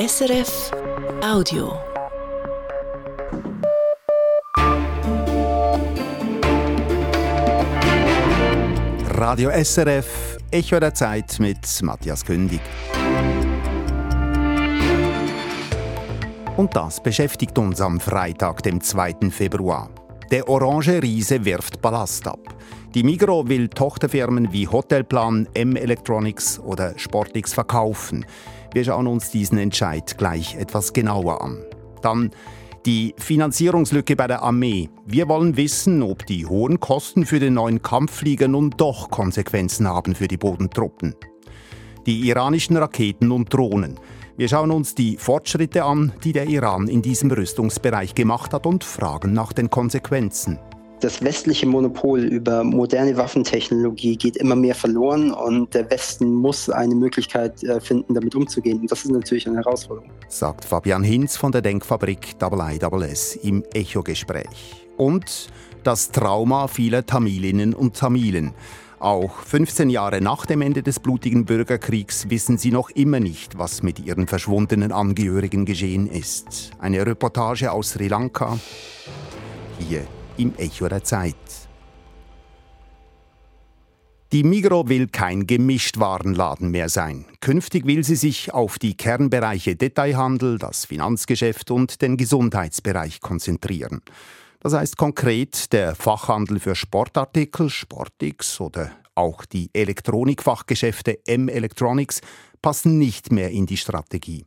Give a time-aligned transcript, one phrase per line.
[0.00, 0.70] SRF
[1.22, 1.78] Audio.
[9.18, 12.62] Radio SRF, Echo der Zeit mit Matthias Kündig.
[16.56, 19.28] Und das beschäftigt uns am Freitag, dem 2.
[19.30, 19.90] Februar.
[20.30, 22.40] Der orange Riese wirft Ballast ab.
[22.94, 28.24] Die Migro will Tochterfirmen wie Hotelplan, M Electronics oder Sportix verkaufen.
[28.72, 31.58] Wir schauen uns diesen Entscheid gleich etwas genauer an.
[32.02, 32.30] Dann
[32.86, 34.88] die Finanzierungslücke bei der Armee.
[35.04, 40.14] Wir wollen wissen, ob die hohen Kosten für den neuen Kampfflieger nun doch Konsequenzen haben
[40.14, 41.14] für die Bodentruppen.
[42.06, 43.98] Die iranischen Raketen und Drohnen.
[44.36, 48.84] Wir schauen uns die Fortschritte an, die der Iran in diesem Rüstungsbereich gemacht hat und
[48.84, 50.58] fragen nach den Konsequenzen
[51.00, 56.94] das westliche Monopol über moderne Waffentechnologie geht immer mehr verloren und der Westen muss eine
[56.94, 58.80] Möglichkeit äh, finden, damit umzugehen.
[58.80, 60.10] Und das ist natürlich eine Herausforderung.
[60.28, 64.86] Sagt Fabian Hinz von der Denkfabrik IIS im Echo-Gespräch.
[64.96, 65.48] Und
[65.82, 68.52] das Trauma vieler Tamilinnen und Tamilen.
[68.98, 73.82] Auch 15 Jahre nach dem Ende des blutigen Bürgerkriegs wissen sie noch immer nicht, was
[73.82, 76.72] mit ihren verschwundenen Angehörigen geschehen ist.
[76.78, 78.58] Eine Reportage aus Sri Lanka.
[79.78, 80.02] Hier
[80.40, 81.36] im Echo der Zeit.
[84.32, 87.26] Die Migro will kein Gemischtwarenladen mehr sein.
[87.40, 94.02] Künftig will sie sich auf die Kernbereiche Detailhandel, das Finanzgeschäft und den Gesundheitsbereich konzentrieren.
[94.60, 102.20] Das heißt konkret, der Fachhandel für Sportartikel, Sportix oder auch die Elektronikfachgeschäfte M-Electronics
[102.62, 104.46] passen nicht mehr in die Strategie.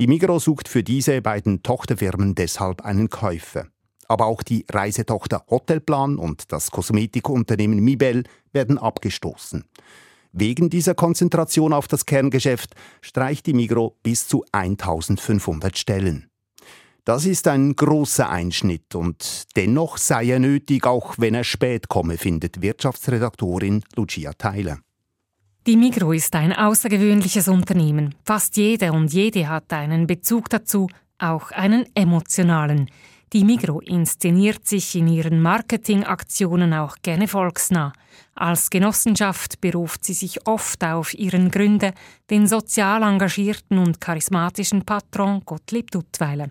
[0.00, 3.66] Die Migro sucht für diese beiden Tochterfirmen deshalb einen Käufer.
[4.08, 9.64] Aber auch die Reisetochter Hotelplan und das Kosmetikunternehmen Mibel werden abgestoßen.
[10.32, 16.28] Wegen dieser Konzentration auf das Kerngeschäft streicht die Migro bis zu 1500 Stellen.
[17.04, 22.16] Das ist ein großer Einschnitt und dennoch sei er nötig, auch wenn er spät komme,
[22.16, 24.78] findet Wirtschaftsredaktorin Lucia Theiler.
[25.66, 28.14] Die Migro ist ein außergewöhnliches Unternehmen.
[28.24, 32.90] Fast jeder und jede hat einen Bezug dazu, auch einen emotionalen.
[33.34, 37.92] Die Migro inszeniert sich in ihren Marketingaktionen auch gerne volksnah.
[38.36, 41.92] Als Genossenschaft beruft sie sich oft auf ihren Gründer,
[42.30, 46.48] den sozial engagierten und charismatischen Patron Gottlieb Duttweiler.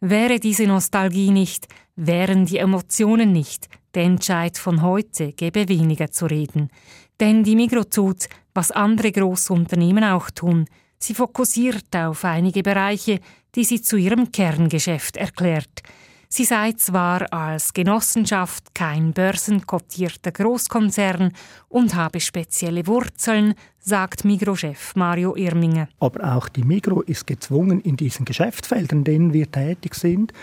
[0.00, 6.26] Wäre diese Nostalgie nicht, wären die Emotionen nicht, der Entscheid von heute gäbe weniger zu
[6.26, 6.68] reden.
[7.20, 10.64] Denn die Migro tut, was andere Großunternehmen auch tun.
[10.98, 13.20] Sie fokussiert auf einige Bereiche,
[13.54, 15.84] die sie zu ihrem Kerngeschäft erklärt.
[16.30, 21.32] Sie sei zwar als Genossenschaft kein börsenkotierter Großkonzern
[21.68, 25.88] und habe spezielle Wurzeln, sagt Migro-Chef Mario Irminger.
[26.00, 30.34] Aber auch die Migro ist gezwungen, in diesen Geschäftsfeldern, in denen wir tätig sind,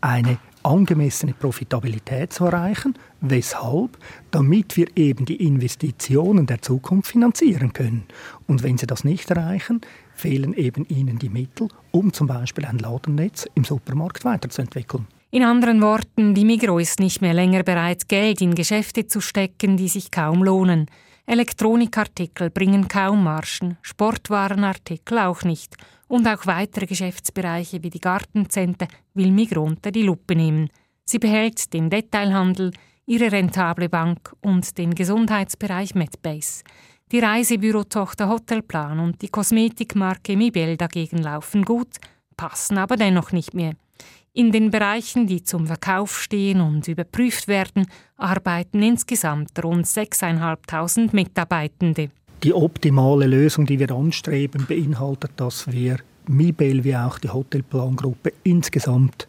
[0.00, 2.94] eine angemessene Profitabilität zu erreichen.
[3.20, 3.98] Weshalb?
[4.30, 8.06] Damit wir eben die Investitionen der Zukunft finanzieren können.
[8.46, 9.82] Und wenn sie das nicht erreichen,
[10.14, 15.06] fehlen eben ihnen die Mittel, um zum Beispiel ein Ladennetz im Supermarkt weiterzuentwickeln.
[15.36, 19.76] In anderen Worten, die Migro ist nicht mehr länger bereit, Geld in Geschäfte zu stecken,
[19.76, 20.86] die sich kaum lohnen.
[21.26, 25.76] Elektronikartikel bringen kaum Marschen, Sportwarenartikel auch nicht.
[26.08, 30.70] Und auch weitere Geschäftsbereiche wie die Gartencenter will Migro unter die Lupe nehmen.
[31.04, 32.72] Sie behält den Detailhandel,
[33.04, 36.64] ihre rentable Bank und den Gesundheitsbereich Medbase.
[37.12, 41.96] Die Reisebürotochter Hotelplan und die Kosmetikmarke Mibel dagegen laufen gut,
[42.38, 43.74] passen aber dennoch nicht mehr.
[44.36, 47.86] In den Bereichen, die zum Verkauf stehen und überprüft werden,
[48.18, 52.10] arbeiten insgesamt rund 6.500 Mitarbeitende.
[52.42, 59.26] Die optimale Lösung, die wir anstreben, beinhaltet, dass wir Mibel wie auch die Hotelplangruppe insgesamt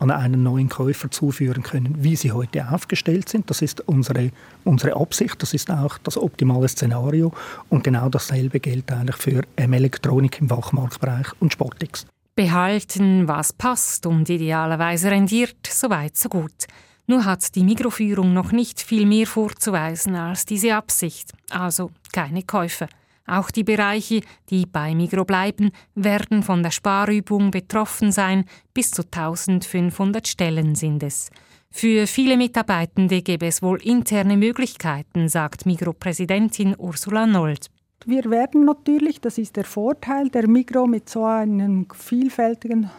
[0.00, 3.48] an einen neuen Käufer zuführen können, wie sie heute aufgestellt sind.
[3.50, 4.32] Das ist unsere,
[4.64, 7.32] unsere Absicht, das ist auch das optimale Szenario
[7.68, 12.04] und genau dasselbe gilt eigentlich für Elektronik im Fachmarktbereich und Sportix
[12.34, 16.66] behalten, was passt und idealerweise rendiert, so weit so gut.
[17.06, 22.88] Nur hat die Mikroführung noch nicht viel mehr vorzuweisen als diese Absicht, also keine Käufe.
[23.26, 28.44] Auch die Bereiche, die bei Migro bleiben, werden von der Sparübung betroffen sein.
[28.74, 31.30] Bis zu 1500 Stellen sind es.
[31.70, 37.70] Für viele Mitarbeitende gäbe es wohl interne Möglichkeiten, sagt Migro-Präsidentin Ursula Nold.
[38.06, 42.90] Wir werden natürlich, das ist der Vorteil der Migro mit so einem vielfältigen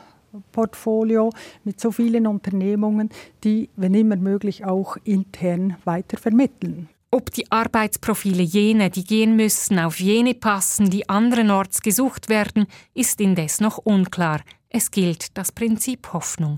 [0.52, 1.32] Portfolio,
[1.64, 3.10] mit so vielen Unternehmungen,
[3.44, 6.88] die, wenn immer möglich, auch intern weiter vermitteln.
[7.10, 13.20] Ob die Arbeitsprofile jener, die gehen müssen, auf jene passen, die anderenorts gesucht werden, ist
[13.20, 14.40] indes noch unklar.
[14.70, 16.58] Es gilt das Prinzip Hoffnung.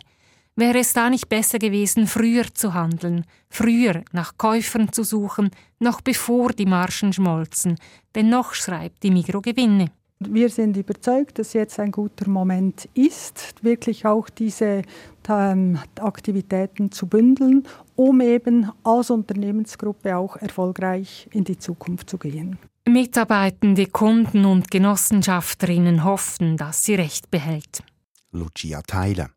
[0.56, 6.02] Wäre es da nicht besser gewesen, früher zu handeln, früher nach Käufern zu suchen, noch
[6.02, 7.78] bevor die Marschen schmolzen?
[8.14, 9.92] Denn noch schreibt die Migro Gewinne.
[10.20, 14.84] Wir sind überzeugt, dass jetzt ein guter Moment ist, wirklich auch diese
[15.28, 22.58] ähm, Aktivitäten zu bündeln, um eben als Unternehmensgruppe auch erfolgreich in die Zukunft zu gehen.
[22.88, 27.84] Mitarbeitende Kunden und Genossenschafterinnen hoffen, dass sie Recht behält.
[28.32, 29.30] Lucia Theiler.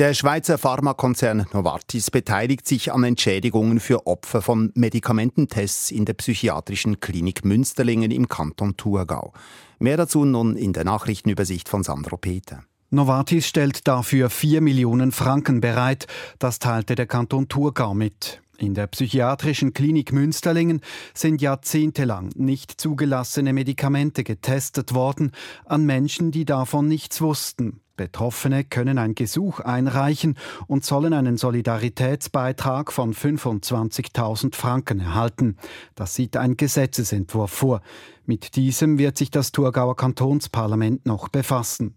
[0.00, 6.98] Der Schweizer Pharmakonzern Novartis beteiligt sich an Entschädigungen für Opfer von Medikamententests in der psychiatrischen
[6.98, 9.32] Klinik Münsterlingen im Kanton Thurgau.
[9.78, 12.64] Mehr dazu nun in der Nachrichtenübersicht von Sandro Peter.
[12.90, 16.08] Novartis stellt dafür 4 Millionen Franken bereit.
[16.40, 18.42] Das teilte der Kanton Thurgau mit.
[18.58, 20.80] In der psychiatrischen Klinik Münsterlingen
[21.12, 25.32] sind jahrzehntelang nicht zugelassene Medikamente getestet worden
[25.64, 27.80] an Menschen, die davon nichts wussten.
[27.96, 30.36] Betroffene können ein Gesuch einreichen
[30.66, 35.56] und sollen einen Solidaritätsbeitrag von 25.000 Franken erhalten.
[35.94, 37.82] Das sieht ein Gesetzesentwurf vor.
[38.26, 41.96] Mit diesem wird sich das Thurgauer Kantonsparlament noch befassen.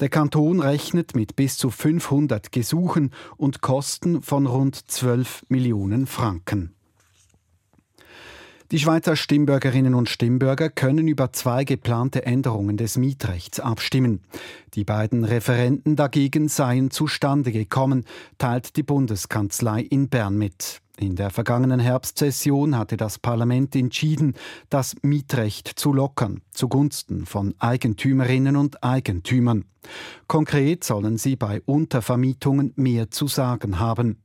[0.00, 6.74] Der Kanton rechnet mit bis zu 500 Gesuchen und Kosten von rund 12 Millionen Franken.
[8.70, 14.20] Die Schweizer Stimmbürgerinnen und Stimmbürger können über zwei geplante Änderungen des Mietrechts abstimmen.
[14.74, 18.04] Die beiden Referenten dagegen seien zustande gekommen,
[18.38, 20.82] teilt die Bundeskanzlei in Bern mit.
[21.00, 24.34] In der vergangenen Herbstsession hatte das Parlament entschieden,
[24.68, 29.64] das Mietrecht zu lockern, zugunsten von Eigentümerinnen und Eigentümern.
[30.26, 34.22] Konkret sollen sie bei Untervermietungen mehr zu sagen haben.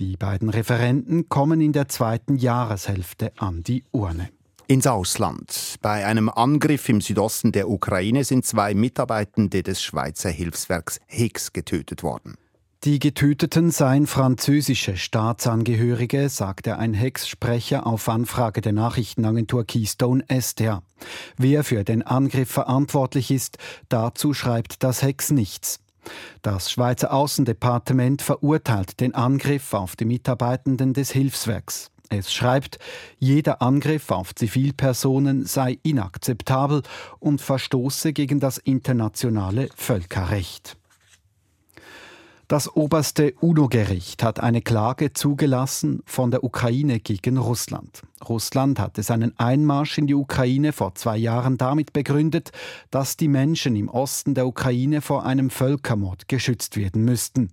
[0.00, 4.30] Die beiden Referenten kommen in der zweiten Jahreshälfte an die Urne.
[4.66, 5.76] Ins Ausland.
[5.80, 12.02] Bei einem Angriff im Südosten der Ukraine sind zwei Mitarbeitende des Schweizer Hilfswerks HIGS getötet
[12.02, 12.34] worden.
[12.84, 20.82] Die Getöteten seien französische Staatsangehörige, sagte ein Hex-Sprecher auf Anfrage der Nachrichtenagentur Keystone SDR.
[21.36, 23.58] Wer für den Angriff verantwortlich ist,
[23.90, 25.80] dazu schreibt das Hex nichts.
[26.40, 31.90] Das Schweizer Außendepartement verurteilt den Angriff auf die Mitarbeitenden des Hilfswerks.
[32.08, 32.78] Es schreibt,
[33.18, 36.82] jeder Angriff auf Zivilpersonen sei inakzeptabel
[37.18, 40.79] und verstoße gegen das internationale Völkerrecht.
[42.50, 48.02] Das oberste UNO-Gericht hat eine Klage zugelassen von der Ukraine gegen Russland.
[48.28, 52.50] Russland hatte seinen Einmarsch in die Ukraine vor zwei Jahren damit begründet,
[52.90, 57.52] dass die Menschen im Osten der Ukraine vor einem Völkermord geschützt werden müssten.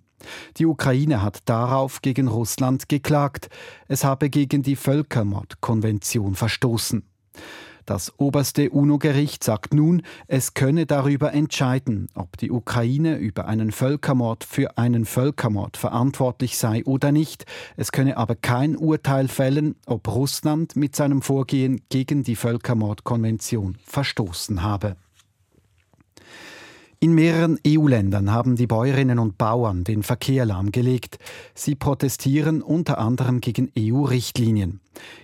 [0.58, 3.50] Die Ukraine hat darauf gegen Russland geklagt,
[3.88, 7.04] es habe gegen die Völkermordkonvention verstoßen.
[7.88, 14.44] Das oberste UNO-Gericht sagt nun, es könne darüber entscheiden, ob die Ukraine über einen Völkermord
[14.44, 17.46] für einen Völkermord verantwortlich sei oder nicht.
[17.78, 24.64] Es könne aber kein Urteil fällen, ob Russland mit seinem Vorgehen gegen die Völkermordkonvention verstoßen
[24.64, 24.98] habe.
[27.00, 31.20] In mehreren EU-Ländern haben die Bäuerinnen und Bauern den Verkehr lahmgelegt.
[31.54, 34.80] Sie protestieren unter anderem gegen EU-Richtlinien.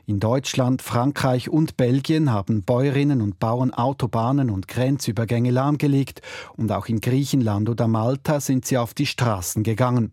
[0.05, 6.21] In Deutschland, Frankreich und Belgien haben Bäuerinnen und Bauern Autobahnen und Grenzübergänge lahmgelegt
[6.55, 10.11] und auch in Griechenland oder Malta sind sie auf die Straßen gegangen.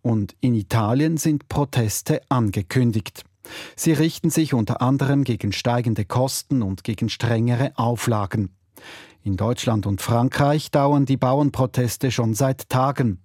[0.00, 3.24] Und in Italien sind Proteste angekündigt.
[3.76, 8.48] Sie richten sich unter anderem gegen steigende Kosten und gegen strengere Auflagen.
[9.24, 13.20] In Deutschland und Frankreich dauern die Bauernproteste schon seit Tagen.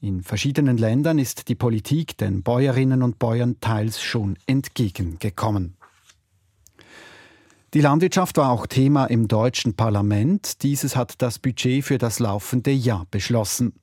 [0.00, 5.76] In verschiedenen Ländern ist die Politik den Bäuerinnen und Bäuern teils schon entgegengekommen.
[7.72, 10.64] Die Landwirtschaft war auch Thema im deutschen Parlament.
[10.64, 13.74] Dieses hat das Budget für das laufende Jahr beschlossen.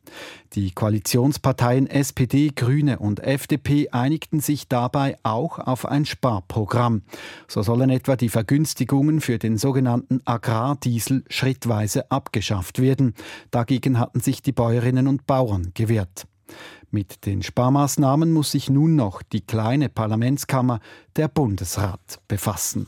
[0.51, 7.03] Die Koalitionsparteien SPD, Grüne und FDP einigten sich dabei auch auf ein Sparprogramm.
[7.47, 13.13] So sollen etwa die Vergünstigungen für den sogenannten Agrardiesel schrittweise abgeschafft werden.
[13.51, 16.27] Dagegen hatten sich die Bäuerinnen und Bauern gewehrt.
[16.91, 20.81] Mit den Sparmaßnahmen muss sich nun noch die kleine Parlamentskammer,
[21.15, 22.87] der Bundesrat, befassen.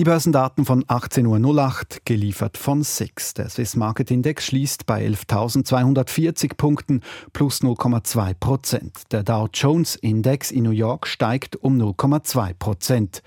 [0.00, 3.34] Die Börsendaten von 18.08 Uhr, geliefert von SIX.
[3.34, 7.02] Der Swiss Market Index schließt bei 11.240 Punkten
[7.34, 9.12] plus 0,2 Prozent.
[9.12, 13.22] Der Dow Jones Index in New York steigt um 0,2 Prozent.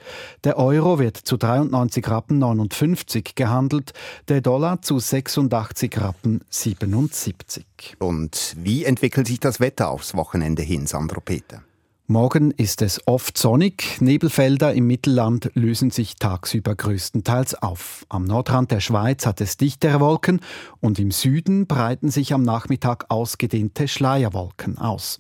[0.46, 3.94] Der Euro wird zu 93 Rappen 59 gehandelt,
[4.28, 7.98] der Dollar zu 86 Rappen 77.
[8.00, 11.62] Und wie entwickelt sich das Wetter aufs Wochenende hin, Sandro Peter?
[12.08, 14.02] Morgen ist es oft sonnig.
[14.02, 18.06] Nebelfelder im Mittelland lösen sich tagsüber größtenteils auf.
[18.10, 20.42] Am Nordrand der Schweiz hat es dichtere Wolken
[20.82, 25.20] und im Süden breiten sich am Nachmittag ausgedehnte Schleierwolken aus.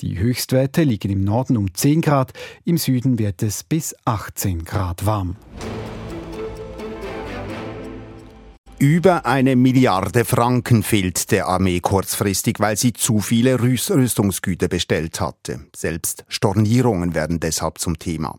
[0.00, 2.32] Die Höchstwerte liegen im Norden um 10 Grad,
[2.64, 5.36] im Süden wird es bis 18 Grad warm.
[8.78, 15.60] Über eine Milliarde Franken fehlt der Armee kurzfristig, weil sie zu viele Rüstungsgüter bestellt hatte.
[15.74, 18.38] Selbst Stornierungen werden deshalb zum Thema.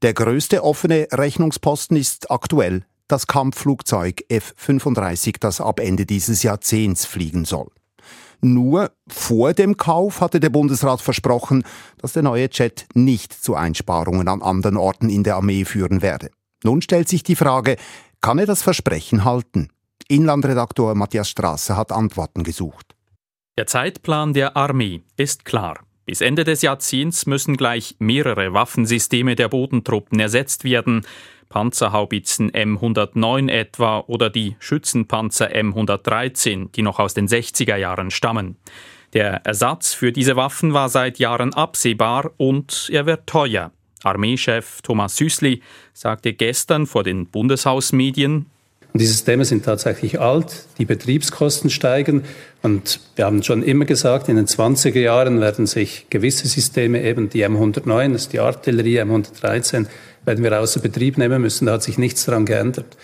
[0.00, 7.44] Der größte offene Rechnungsposten ist aktuell das Kampfflugzeug F-35, das ab Ende dieses Jahrzehnts fliegen
[7.44, 7.68] soll.
[8.40, 11.64] Nur vor dem Kauf hatte der Bundesrat versprochen,
[11.98, 16.30] dass der neue Jet nicht zu Einsparungen an anderen Orten in der Armee führen werde.
[16.64, 17.76] Nun stellt sich die Frage,
[18.20, 19.68] kann er das Versprechen halten?
[20.08, 22.94] Inlandredaktor Matthias Strasser hat Antworten gesucht.
[23.56, 25.80] Der Zeitplan der Armee ist klar.
[26.06, 31.06] Bis Ende des Jahrzehnts müssen gleich mehrere Waffensysteme der Bodentruppen ersetzt werden.
[31.48, 38.56] Panzerhaubitzen M109 etwa oder die Schützenpanzer M113, die noch aus den 60er Jahren stammen.
[39.12, 43.72] Der Ersatz für diese Waffen war seit Jahren absehbar und er wird teuer.
[44.02, 48.46] Armeechef Thomas Süßli sagte gestern vor den Bundeshausmedien,
[48.92, 52.24] und die Systeme sind tatsächlich alt, die Betriebskosten steigen.
[52.62, 57.30] Und wir haben schon immer gesagt, in den 20er Jahren werden sich gewisse Systeme, eben
[57.30, 59.86] die M109, das ist die Artillerie, M113,
[60.24, 61.66] werden wir außer Betrieb nehmen müssen.
[61.66, 62.96] Da hat sich nichts daran geändert.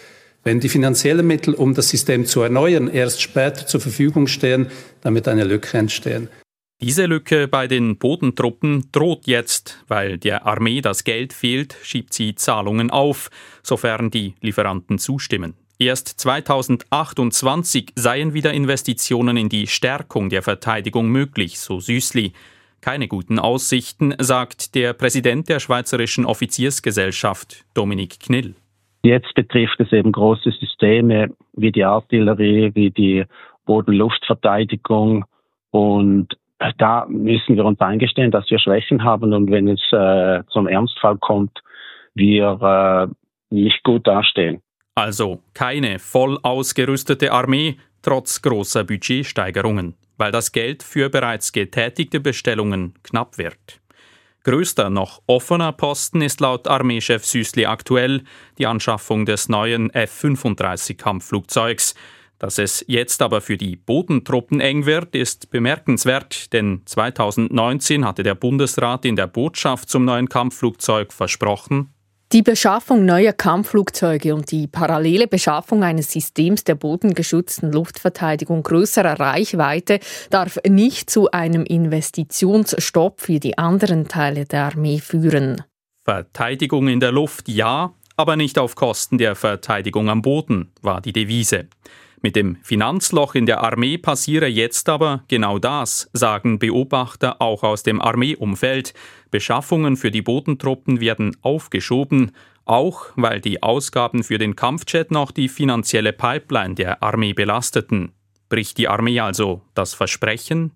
[0.43, 4.69] Wenn die finanziellen Mittel, um das System zu erneuern, erst später zur Verfügung stehen,
[5.03, 6.29] dann wird eine Lücke entstehen.
[6.83, 12.35] Diese Lücke bei den Bodentruppen droht jetzt, weil der Armee das Geld fehlt, schiebt sie
[12.35, 13.31] Zahlungen auf,
[13.63, 15.55] sofern die Lieferanten zustimmen.
[15.79, 22.35] Erst 2028 seien wieder Investitionen in die Stärkung der Verteidigung möglich, so Süßli.
[22.83, 28.55] Keine guten Aussichten, sagt der Präsident der Schweizerischen Offiziersgesellschaft, Dominik Knill.
[29.03, 33.25] Jetzt betrifft es eben große Systeme wie die Artillerie, wie die
[33.65, 35.25] Bodenluftverteidigung
[35.71, 36.37] und
[36.79, 41.19] da müssen wir uns eingestehen, dass wir Schwächen haben und wenn es äh, zum Ernstfall
[41.19, 41.63] kommt,
[42.15, 44.63] wir äh, nicht gut dastehen.
[44.95, 52.95] Also keine voll ausgerüstete Armee trotz großer Budgetsteigerungen, weil das Geld für bereits getätigte Bestellungen
[53.03, 53.81] knapp wird.
[54.45, 58.23] Größter noch offener Posten ist laut Armeechef Süßli aktuell
[58.59, 61.97] die Anschaffung des neuen F-35 Kampfflugzeugs,
[62.39, 68.35] dass es jetzt aber für die Bodentruppen eng wird, ist bemerkenswert, denn 2019 hatte der
[68.35, 71.91] Bundesrat in der Botschaft zum neuen Kampfflugzeug versprochen,
[72.33, 80.01] die Beschaffung neuer Kampfflugzeuge und die parallele Beschaffung eines Systems der bodengeschützten Luftverteidigung größerer Reichweite
[80.31, 85.63] darf nicht zu einem Investitionsstopp für die anderen Teile der Armee führen.
[86.05, 91.13] Verteidigung in der Luft ja, aber nicht auf Kosten der Verteidigung am Boden, war die
[91.13, 91.69] Devise.
[92.23, 97.83] Mit dem Finanzloch in der Armee passiere jetzt aber genau das, sagen Beobachter auch aus
[97.83, 98.95] dem Armeeumfeld.
[99.31, 102.33] Beschaffungen für die Bodentruppen werden aufgeschoben,
[102.65, 108.13] auch weil die Ausgaben für den Kampfjet noch die finanzielle Pipeline der Armee belasteten.
[108.49, 110.73] Bricht die Armee also das Versprechen?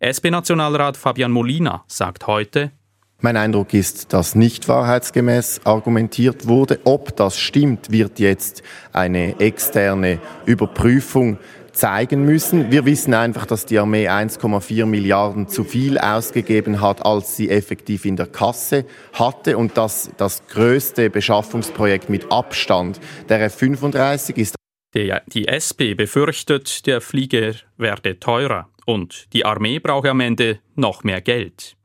[0.00, 2.72] SP-Nationalrat Fabian Molina sagt heute,
[3.20, 6.80] mein Eindruck ist, dass nicht wahrheitsgemäß argumentiert wurde.
[6.84, 11.38] Ob das stimmt, wird jetzt eine externe Überprüfung
[11.74, 12.70] zeigen müssen.
[12.70, 18.04] Wir wissen einfach, dass die Armee 1,4 Milliarden zu viel ausgegeben hat, als sie effektiv
[18.04, 24.54] in der Kasse hatte und dass das größte Beschaffungsprojekt mit Abstand der F-35 ist.
[24.94, 31.20] die SP befürchtet, der Flieger werde teurer und die Armee brauche am Ende noch mehr
[31.20, 31.76] Geld.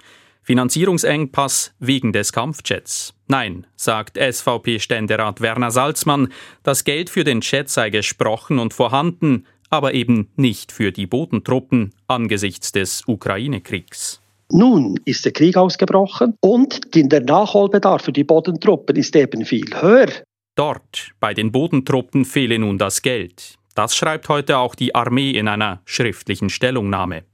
[0.50, 3.14] Finanzierungsengpass wegen des Kampfjets.
[3.28, 6.30] Nein, sagt SVP-Ständerat Werner Salzmann,
[6.64, 11.94] das Geld für den Jet sei gesprochen und vorhanden, aber eben nicht für die Bodentruppen
[12.08, 14.22] angesichts des Ukraine-Kriegs.
[14.52, 20.10] Nun ist der Krieg ausgebrochen und der Nachholbedarf für die Bodentruppen ist eben viel höher.
[20.56, 23.54] Dort, bei den Bodentruppen, fehle nun das Geld.
[23.76, 27.29] Das schreibt heute auch die Armee in einer schriftlichen Stellungnahme.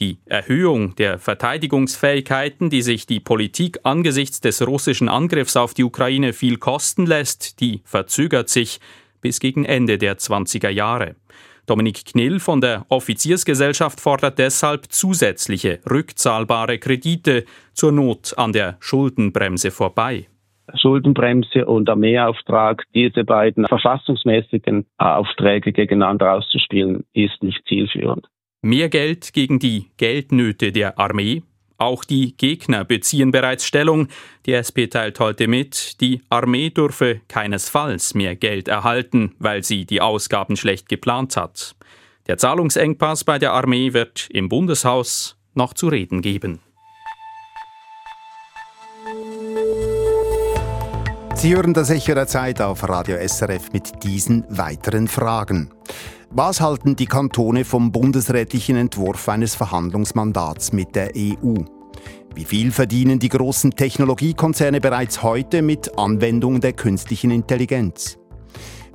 [0.00, 6.32] Die Erhöhung der Verteidigungsfähigkeiten, die sich die Politik angesichts des russischen Angriffs auf die Ukraine
[6.32, 8.78] viel kosten lässt, die verzögert sich
[9.20, 11.16] bis gegen Ende der 20er Jahre.
[11.66, 19.72] Dominik Knill von der Offiziersgesellschaft fordert deshalb zusätzliche rückzahlbare Kredite zur Not an der Schuldenbremse
[19.72, 20.28] vorbei.
[20.76, 28.28] Schuldenbremse und Armeeauftrag, diese beiden verfassungsmäßigen Aufträge gegeneinander auszuspielen, ist nicht zielführend.
[28.60, 31.42] Mehr Geld gegen die Geldnöte der Armee,
[31.80, 34.08] Auch die Gegner beziehen bereits Stellung.
[34.46, 40.00] Die SP teilt heute mit, die Armee dürfe keinesfalls mehr Geld erhalten, weil sie die
[40.00, 41.76] Ausgaben schlecht geplant hat.
[42.26, 46.58] Der Zahlungsengpass bei der Armee wird im Bundeshaus noch zu reden geben.
[51.38, 55.70] Sie hören das Echo der Zeit auf Radio SRF mit diesen weiteren Fragen.
[56.30, 61.54] Was halten die Kantone vom bundesrätlichen Entwurf eines Verhandlungsmandats mit der EU?
[62.34, 68.18] Wie viel verdienen die großen Technologiekonzerne bereits heute mit Anwendung der künstlichen Intelligenz?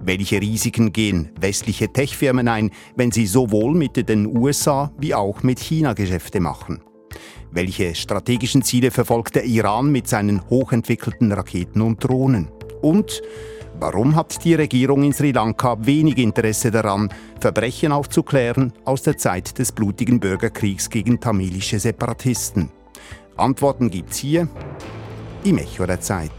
[0.01, 5.59] Welche Risiken gehen westliche Tech-Firmen ein, wenn sie sowohl mit den USA wie auch mit
[5.59, 6.81] China Geschäfte machen?
[7.55, 12.49] Welche strategischen Ziele verfolgt der Iran mit seinen hochentwickelten Raketen und Drohnen?
[12.81, 13.21] Und
[13.79, 19.57] Warum hat die Regierung in Sri Lanka wenig Interesse daran, Verbrechen aufzuklären aus der Zeit
[19.57, 22.69] des blutigen Bürgerkriegs gegen tamilische Separatisten?
[23.35, 24.47] Antworten gibt's hier
[25.43, 26.31] im Echo der Zeit.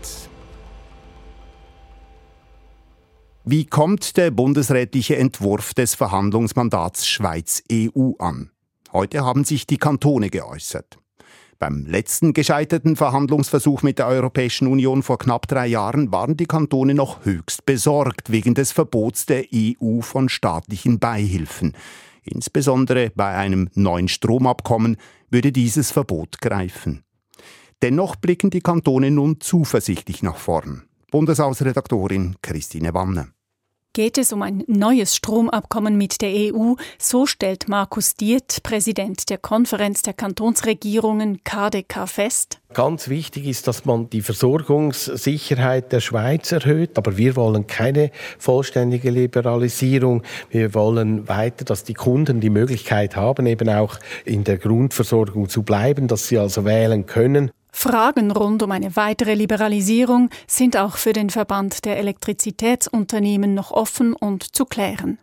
[3.44, 8.52] Wie kommt der bundesrätliche Entwurf des Verhandlungsmandats Schweiz-EU an?
[8.92, 10.98] Heute haben sich die Kantone geäußert.
[11.58, 16.94] Beim letzten gescheiterten Verhandlungsversuch mit der Europäischen Union vor knapp drei Jahren waren die Kantone
[16.94, 21.72] noch höchst besorgt wegen des Verbots der EU von staatlichen Beihilfen.
[22.22, 24.96] Insbesondere bei einem neuen Stromabkommen
[25.30, 27.04] würde dieses Verbot greifen.
[27.82, 30.84] Dennoch blicken die Kantone nun zuversichtlich nach vorn.
[31.10, 33.28] Bundeshausredaktorin Christine Wanne.
[33.96, 39.38] Geht es um ein neues Stromabkommen mit der EU, so stellt Markus Diet, Präsident der
[39.38, 42.58] Konferenz der Kantonsregierungen KDK fest.
[42.72, 49.10] Ganz wichtig ist, dass man die Versorgungssicherheit der Schweiz erhöht, aber wir wollen keine vollständige
[49.10, 50.24] Liberalisierung.
[50.50, 55.62] Wir wollen weiter, dass die Kunden die Möglichkeit haben, eben auch in der Grundversorgung zu
[55.62, 57.52] bleiben, dass sie also wählen können.
[57.76, 64.14] Fragen rund um eine weitere Liberalisierung sind auch für den Verband der Elektrizitätsunternehmen noch offen
[64.14, 65.18] und zu klären.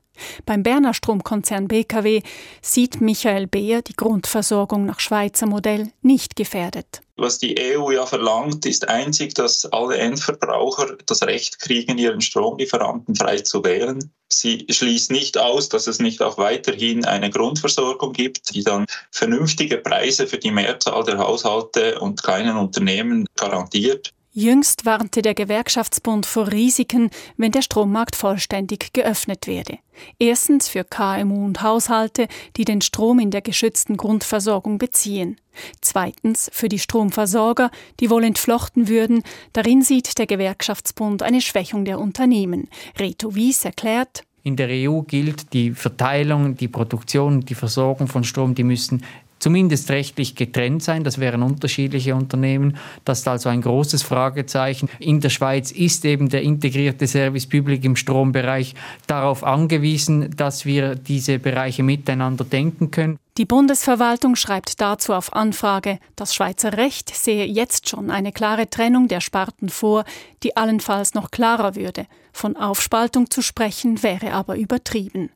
[0.45, 2.21] Beim Berner Stromkonzern BKW
[2.61, 7.01] sieht Michael Beer die Grundversorgung nach Schweizer Modell nicht gefährdet.
[7.21, 13.15] Was die EU ja verlangt, ist einzig, dass alle Endverbraucher das Recht kriegen, ihren Stromlieferanten
[13.15, 14.11] frei zu wählen.
[14.27, 19.77] Sie schließt nicht aus, dass es nicht auch weiterhin eine Grundversorgung gibt, die dann vernünftige
[19.77, 24.11] Preise für die Mehrzahl der Haushalte und kleinen Unternehmen garantiert.
[24.33, 29.77] Jüngst warnte der Gewerkschaftsbund vor Risiken, wenn der Strommarkt vollständig geöffnet werde.
[30.19, 35.35] Erstens für KMU und Haushalte, die den Strom in der geschützten Grundversorgung beziehen.
[35.81, 39.23] Zweitens für die Stromversorger, die wohl entflochten würden.
[39.51, 42.69] Darin sieht der Gewerkschaftsbund eine Schwächung der Unternehmen.
[42.97, 48.55] Reto Wies erklärt, in der EU gilt, die Verteilung, die Produktion, die Versorgung von Strom,
[48.55, 49.03] die müssen
[49.41, 51.03] zumindest rechtlich getrennt sein.
[51.03, 52.77] Das wären unterschiedliche Unternehmen.
[53.03, 54.89] Das ist also ein großes Fragezeichen.
[54.99, 58.75] In der Schweiz ist eben der integrierte Service Public im Strombereich
[59.07, 63.17] darauf angewiesen, dass wir diese Bereiche miteinander denken können.
[63.37, 69.07] Die Bundesverwaltung schreibt dazu auf Anfrage, das Schweizer Recht sehe jetzt schon eine klare Trennung
[69.07, 70.03] der Sparten vor,
[70.43, 72.07] die allenfalls noch klarer würde.
[72.33, 75.31] Von Aufspaltung zu sprechen wäre aber übertrieben.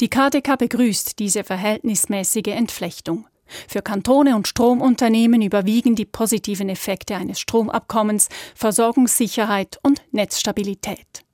[0.00, 3.26] Die KDK begrüßt diese verhältnismäßige Entflechtung.
[3.68, 11.24] Für Kantone und Stromunternehmen überwiegen die positiven Effekte eines Stromabkommens, Versorgungssicherheit und Netzstabilität.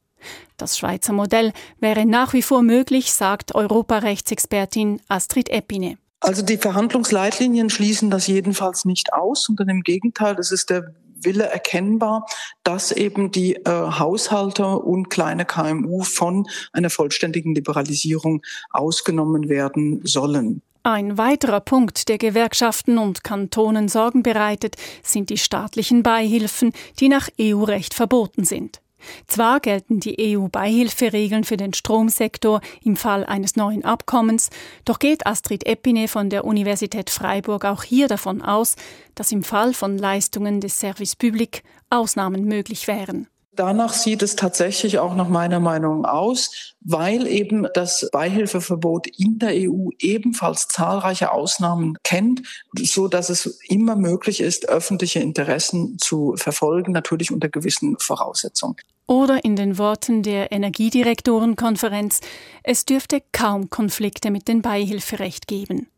[0.56, 5.98] Das Schweizer Modell wäre nach wie vor möglich, sagt Europarechtsexpertin Astrid Epine.
[6.20, 11.44] Also die Verhandlungsleitlinien schließen das jedenfalls nicht aus, sondern im Gegenteil, das ist der Wille
[11.44, 12.26] erkennbar,
[12.62, 20.62] dass eben die äh, Haushalter und kleine KMU von einer vollständigen Liberalisierung ausgenommen werden sollen.
[20.86, 27.30] Ein weiterer Punkt, der Gewerkschaften und Kantonen Sorgen bereitet, sind die staatlichen Beihilfen, die nach
[27.40, 28.82] EU-Recht verboten sind.
[29.26, 34.50] Zwar gelten die EU-Beihilferegeln für den Stromsektor im Fall eines neuen Abkommens,
[34.84, 38.76] doch geht Astrid Epine von der Universität Freiburg auch hier davon aus,
[39.14, 43.26] dass im Fall von Leistungen des Service Public Ausnahmen möglich wären.
[43.56, 49.52] Danach sieht es tatsächlich auch nach meiner Meinung aus, weil eben das Beihilfeverbot in der
[49.52, 52.42] EU ebenfalls zahlreiche Ausnahmen kennt,
[52.76, 58.76] so dass es immer möglich ist, öffentliche Interessen zu verfolgen, natürlich unter gewissen Voraussetzungen.
[59.06, 62.20] Oder in den Worten der Energiedirektorenkonferenz,
[62.62, 65.88] es dürfte kaum Konflikte mit dem Beihilferecht geben.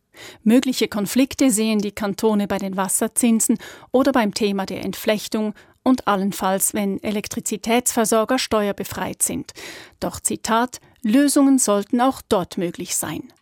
[0.43, 3.59] Mögliche Konflikte sehen die Kantone bei den Wasserzinsen
[3.93, 5.55] oder beim Thema der Entflechtung
[5.87, 9.53] und allenfalls, wenn Elektrizitätsversorger steuerbefreit sind.
[10.01, 13.33] Doch Zitat, Lösungen sollten auch dort möglich sein.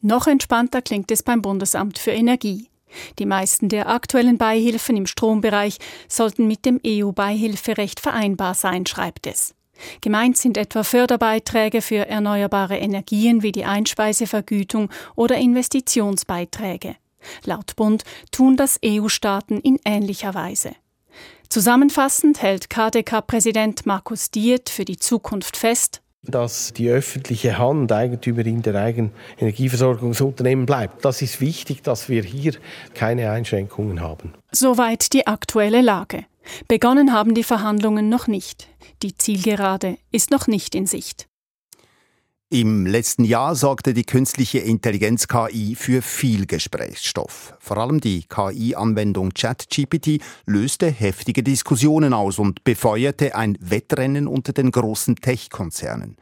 [0.00, 2.68] Noch entspannter klingt es beim Bundesamt für Energie.
[3.18, 9.54] Die meisten der aktuellen Beihilfen im Strombereich sollten mit dem EU-Beihilferecht vereinbar sein, schreibt es.
[10.00, 16.94] Gemeint sind etwa Förderbeiträge für erneuerbare Energien wie die Einspeisevergütung oder Investitionsbeiträge.
[17.44, 20.72] Laut Bund tun das EU-Staaten in ähnlicher Weise.
[21.52, 28.76] Zusammenfassend hält KDK-Präsident Markus Diet für die Zukunft fest, dass die öffentliche Hand Eigentümerin der
[28.76, 31.04] eigenen Energieversorgungsunternehmen bleibt.
[31.04, 32.52] Das ist wichtig, dass wir hier
[32.94, 34.32] keine Einschränkungen haben.
[34.52, 36.24] Soweit die aktuelle Lage.
[36.68, 38.68] Begonnen haben die Verhandlungen noch nicht.
[39.02, 41.29] Die Zielgerade ist noch nicht in Sicht.
[42.52, 47.54] Im letzten Jahr sorgte die künstliche Intelligenz KI für viel Gesprächsstoff.
[47.60, 54.72] Vor allem die KI-Anwendung ChatGPT löste heftige Diskussionen aus und befeuerte ein Wettrennen unter den
[54.72, 56.16] großen Tech-Konzernen.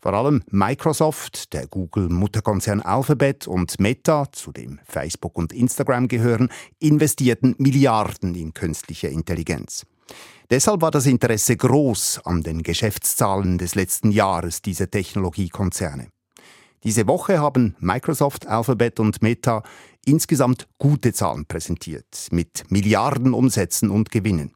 [0.00, 7.54] Vor allem Microsoft, der Google-Mutterkonzern Alphabet und Meta, zu dem Facebook und Instagram gehören, investierten
[7.58, 9.84] Milliarden in künstliche Intelligenz.
[10.50, 16.08] Deshalb war das Interesse groß an den Geschäftszahlen des letzten Jahres dieser Technologiekonzerne.
[16.84, 19.62] Diese Woche haben Microsoft, Alphabet und Meta
[20.06, 24.54] insgesamt gute Zahlen präsentiert, mit Milliarden Umsätzen und Gewinnen.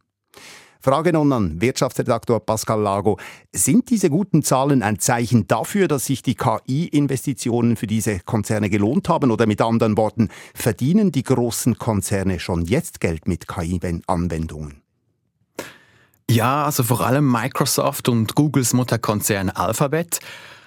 [0.80, 3.16] Frage nun an Wirtschaftsredaktor Pascal Lago.
[3.52, 9.08] Sind diese guten Zahlen ein Zeichen dafür, dass sich die KI-Investitionen für diese Konzerne gelohnt
[9.08, 9.30] haben?
[9.30, 14.81] Oder mit anderen Worten, verdienen die großen Konzerne schon jetzt Geld mit KI-Anwendungen?
[16.32, 20.18] Ja, also vor allem Microsoft und Googles Mutterkonzern Alphabet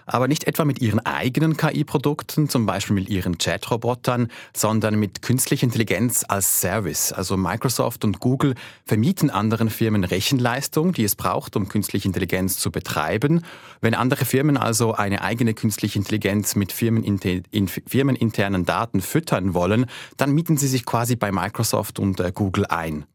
[0.05, 5.63] aber nicht etwa mit ihren eigenen KI-Produkten, zum Beispiel mit ihren Chat-Robotern, sondern mit künstlicher
[5.63, 7.11] Intelligenz als Service.
[7.11, 8.53] Also Microsoft und Google
[8.85, 13.41] vermieten anderen Firmen Rechenleistung, die es braucht, um künstliche Intelligenz zu betreiben.
[13.81, 20.57] Wenn andere Firmen also eine eigene künstliche Intelligenz mit firmeninternen Daten füttern wollen, dann mieten
[20.57, 23.07] sie sich quasi bei Microsoft und äh, Google ein.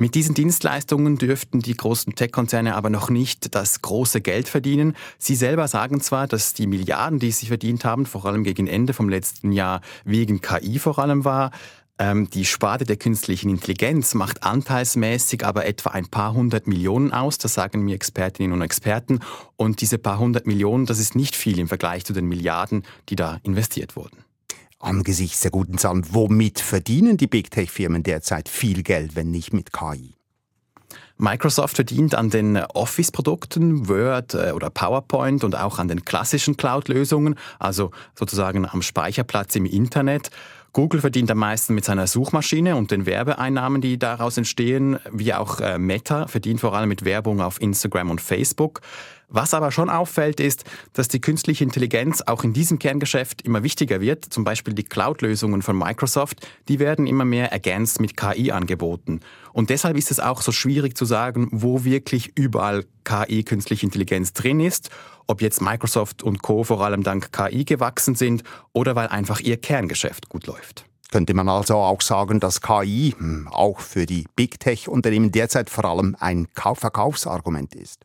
[0.00, 4.96] Mit diesen Dienstleistungen dürften die großen Tech-Konzerne aber noch nicht das große Geld verdienen.
[5.18, 8.94] Sie selber sagen zwar, dass die Milliarden, die sie verdient haben, vor allem gegen Ende
[8.94, 11.50] vom letzten Jahr wegen KI vor allem war.
[11.98, 17.36] Ähm, die Sparte der künstlichen Intelligenz macht anteilsmäßig aber etwa ein paar hundert Millionen aus,
[17.36, 19.20] das sagen mir Expertinnen und Experten.
[19.56, 23.16] Und diese paar hundert Millionen, das ist nicht viel im Vergleich zu den Milliarden, die
[23.16, 24.24] da investiert wurden.
[24.80, 29.74] Angesichts der guten Zahlen, womit verdienen die Big Tech-Firmen derzeit viel Geld, wenn nicht mit
[29.74, 30.14] KI?
[31.18, 37.34] Microsoft verdient an den Office-Produkten, Word äh, oder PowerPoint und auch an den klassischen Cloud-Lösungen,
[37.58, 40.30] also sozusagen am Speicherplatz im Internet.
[40.72, 45.60] Google verdient am meisten mit seiner Suchmaschine und den Werbeeinnahmen, die daraus entstehen, wie auch
[45.60, 48.80] äh, Meta verdient vor allem mit Werbung auf Instagram und Facebook.
[49.32, 54.00] Was aber schon auffällt, ist, dass die künstliche Intelligenz auch in diesem Kerngeschäft immer wichtiger
[54.00, 54.24] wird.
[54.24, 59.20] Zum Beispiel die Cloud-Lösungen von Microsoft, die werden immer mehr ergänzt mit KI angeboten.
[59.52, 64.32] Und deshalb ist es auch so schwierig zu sagen, wo wirklich überall KI, künstliche Intelligenz
[64.32, 64.90] drin ist,
[65.30, 69.56] ob jetzt Microsoft und Co vor allem dank KI gewachsen sind oder weil einfach ihr
[69.56, 70.84] Kerngeschäft gut läuft.
[71.12, 75.84] Könnte man also auch sagen, dass KI hm, auch für die Big Tech-Unternehmen derzeit vor
[75.84, 78.04] allem ein Verkaufsargument ist?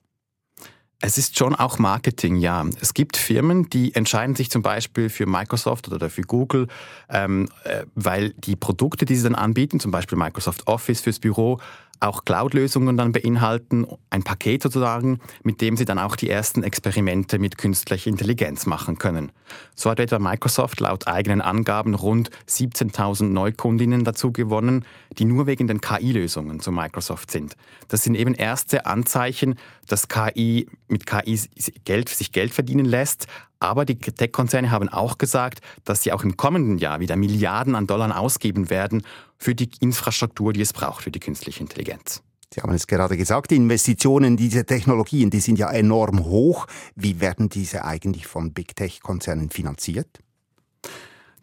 [1.02, 2.66] Es ist schon auch Marketing, ja.
[2.80, 6.68] Es gibt Firmen, die entscheiden sich zum Beispiel für Microsoft oder für Google,
[7.10, 11.60] ähm, äh, weil die Produkte, die sie dann anbieten, zum Beispiel Microsoft Office fürs Büro,
[12.00, 17.40] auch Cloud-Lösungen dann beinhalten, ein Paket sozusagen, mit dem Sie dann auch die ersten Experimente
[17.40, 19.32] mit künstlicher Intelligenz machen können.
[19.76, 25.68] So hat etwa Microsoft laut eigenen Angaben rund 17.000 Neukundinnen dazu gewonnen, die nur wegen
[25.68, 27.56] den KI-Lösungen zu Microsoft sind.
[27.88, 29.56] Das sind eben erste Anzeichen,
[29.88, 31.40] dass KI mit KI
[31.84, 33.28] Geld, sich Geld verdienen lässt,
[33.60, 37.88] aber die Tech-Konzerne haben auch gesagt, dass sie auch im kommenden Jahr wieder Milliarden an
[37.88, 39.04] Dollar ausgeben werden
[39.38, 42.22] für die Infrastruktur, die es braucht für die künstliche Intelligenz.
[42.54, 46.68] Sie haben es gerade gesagt, die Investitionen in diese Technologien, die sind ja enorm hoch.
[46.96, 50.20] Wie werden diese eigentlich von Big Tech-Konzernen finanziert?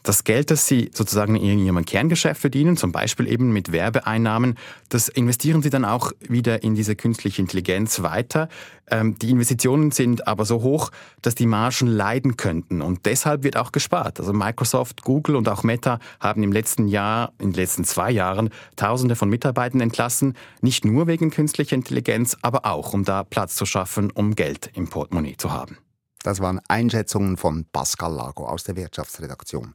[0.02, 4.56] Das Geld, das Sie sozusagen in Ihrem Kerngeschäft verdienen, zum Beispiel eben mit Werbeeinnahmen,
[4.88, 8.48] das investieren Sie dann auch wieder in diese künstliche Intelligenz weiter.
[8.90, 13.56] Ähm, die Investitionen sind aber so hoch, dass die Margen leiden könnten und deshalb wird
[13.56, 14.18] auch gespart.
[14.18, 18.50] Also Microsoft, Google und auch Meta haben im letzten Jahr, in den letzten zwei Jahren
[18.74, 23.66] Tausende von Mitarbeitern entlassen, nicht nur wegen künstlicher Intelligenz, aber auch, um da Platz zu
[23.66, 25.78] schaffen, um Geld im Portemonnaie zu haben.
[26.24, 29.74] Das waren Einschätzungen von Pascal Lago aus der Wirtschaftsredaktion.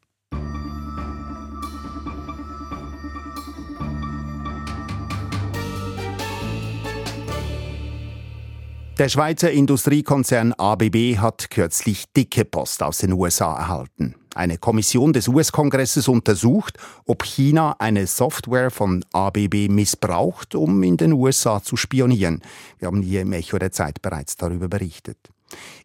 [8.98, 14.16] Der Schweizer Industriekonzern ABB hat kürzlich dicke Post aus den USA erhalten.
[14.34, 21.14] Eine Kommission des US-Kongresses untersucht, ob China eine Software von ABB missbraucht, um in den
[21.14, 22.42] USA zu spionieren.
[22.80, 25.20] Wir haben hier im Echo der Zeit bereits darüber berichtet.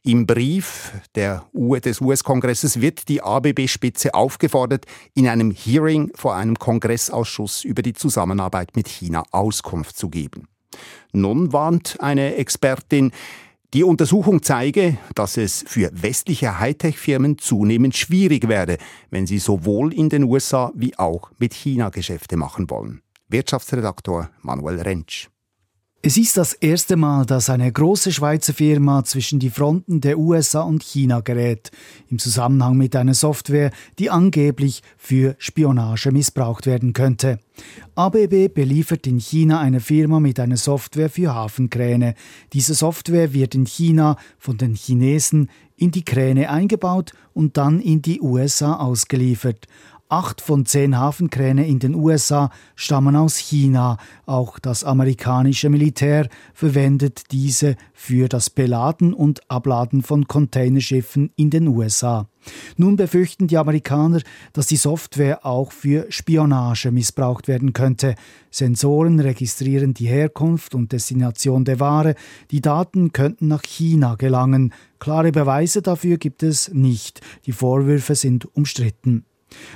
[0.02, 7.82] Im Brief des US-Kongresses wird die ABB-Spitze aufgefordert, in einem Hearing vor einem Kongressausschuss über
[7.82, 10.48] die Zusammenarbeit mit China Auskunft zu geben.
[11.12, 13.12] Nun warnt eine Expertin,
[13.74, 18.76] die Untersuchung zeige, dass es für westliche Hightech-Firmen zunehmend schwierig werde,
[19.10, 23.00] wenn sie sowohl in den USA wie auch mit China Geschäfte machen wollen.
[23.28, 25.31] Wirtschaftsredaktor Manuel Rentsch.
[26.04, 30.62] Es ist das erste Mal, dass eine große Schweizer Firma zwischen die Fronten der USA
[30.62, 31.70] und China gerät,
[32.10, 37.38] im Zusammenhang mit einer Software, die angeblich für Spionage missbraucht werden könnte.
[37.94, 42.16] ABB beliefert in China eine Firma mit einer Software für Hafenkräne.
[42.52, 48.02] Diese Software wird in China von den Chinesen in die Kräne eingebaut und dann in
[48.02, 49.66] die USA ausgeliefert.
[50.12, 53.96] Acht von zehn Hafenkräne in den USA stammen aus China.
[54.26, 61.66] Auch das amerikanische Militär verwendet diese für das Beladen und Abladen von Containerschiffen in den
[61.66, 62.28] USA.
[62.76, 64.20] Nun befürchten die Amerikaner,
[64.52, 68.14] dass die Software auch für Spionage missbraucht werden könnte.
[68.50, 72.16] Sensoren registrieren die Herkunft und Destination der Ware.
[72.50, 74.74] Die Daten könnten nach China gelangen.
[74.98, 77.22] Klare Beweise dafür gibt es nicht.
[77.46, 79.24] Die Vorwürfe sind umstritten.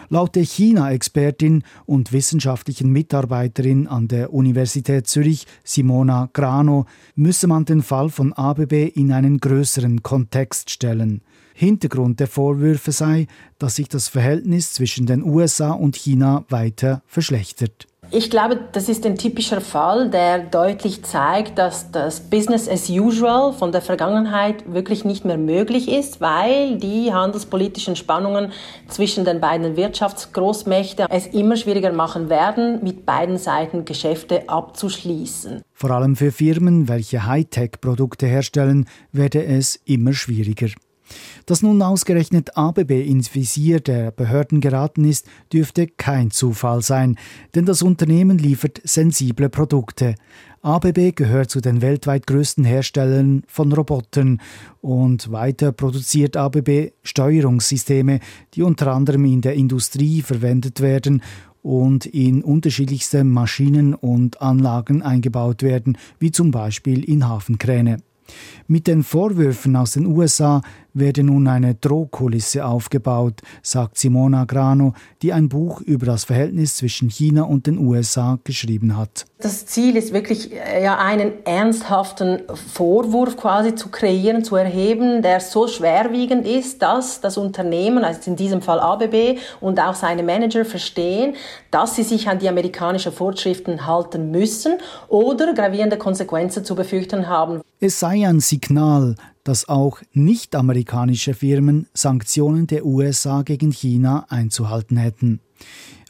[0.09, 7.83] Laut der China-Expertin und wissenschaftlichen Mitarbeiterin an der Universität Zürich, Simona Grano, müsse man den
[7.83, 11.23] Fall von ABB in einen größeren Kontext stellen.
[11.55, 13.27] Hintergrund der Vorwürfe sei,
[13.59, 17.87] dass sich das Verhältnis zwischen den USA und China weiter verschlechtert.
[18.13, 23.53] Ich glaube, das ist ein typischer Fall, der deutlich zeigt, dass das Business as usual
[23.53, 28.53] von der Vergangenheit wirklich nicht mehr möglich ist, weil die handelspolitischen Spannungen
[28.87, 35.63] zwischen den beiden Wirtschaftsgroßmächten es immer schwieriger machen werden, mit beiden Seiten Geschäfte abzuschließen.
[35.73, 40.69] Vor allem für Firmen, welche Hightech-Produkte herstellen, werde es immer schwieriger.
[41.47, 47.17] Dass nun ausgerechnet ABB ins Visier der Behörden geraten ist, dürfte kein Zufall sein,
[47.55, 50.15] denn das Unternehmen liefert sensible Produkte.
[50.63, 54.41] ABB gehört zu den weltweit größten Herstellern von Robotern
[54.81, 58.19] und weiter produziert ABB Steuerungssysteme,
[58.55, 61.23] die unter anderem in der Industrie verwendet werden
[61.63, 67.99] und in unterschiedlichste Maschinen und Anlagen eingebaut werden, wie zum Beispiel in Hafenkräne.
[68.67, 70.63] Mit den Vorwürfen aus den USA
[70.99, 77.09] werde nun eine Drohkulisse aufgebaut, sagt Simona Grano, die ein Buch über das Verhältnis zwischen
[77.09, 79.27] China und den USA geschrieben hat.
[79.39, 85.41] Das Ziel ist wirklich, äh, ja, einen ernsthaften Vorwurf quasi zu kreieren, zu erheben, der
[85.41, 90.65] so schwerwiegend ist, dass das Unternehmen, also in diesem Fall ABB und auch seine Manager
[90.65, 91.35] verstehen,
[91.71, 94.79] dass sie sich an die amerikanischen Vorschriften halten müssen
[95.09, 97.61] oder gravierende Konsequenzen zu befürchten haben.
[97.79, 105.41] Es sei ein Signal, dass auch nicht-amerikanische Firmen Sanktionen der USA gegen China einzuhalten hätten.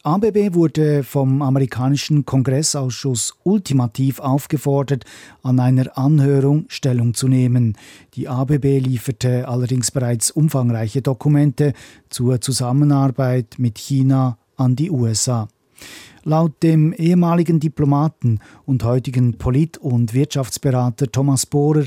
[0.03, 5.05] ABB wurde vom amerikanischen Kongressausschuss ultimativ aufgefordert,
[5.43, 7.77] an einer Anhörung Stellung zu nehmen.
[8.15, 11.73] Die ABB lieferte allerdings bereits umfangreiche Dokumente
[12.09, 15.49] zur Zusammenarbeit mit China an die USA.
[16.23, 21.85] Laut dem ehemaligen Diplomaten und heutigen Polit- und Wirtschaftsberater Thomas Bohrer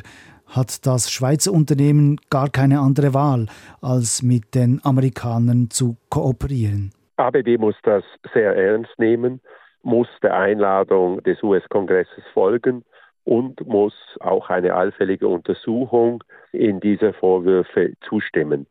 [0.49, 3.47] hat das Schweizer Unternehmen gar keine andere Wahl,
[3.81, 6.91] als mit den Amerikanern zu kooperieren.
[7.17, 9.41] ABB muss das sehr ernst nehmen,
[9.83, 12.83] muss der Einladung des US-Kongresses folgen
[13.25, 18.65] und muss auch eine allfällige Untersuchung in diese Vorwürfe zustimmen.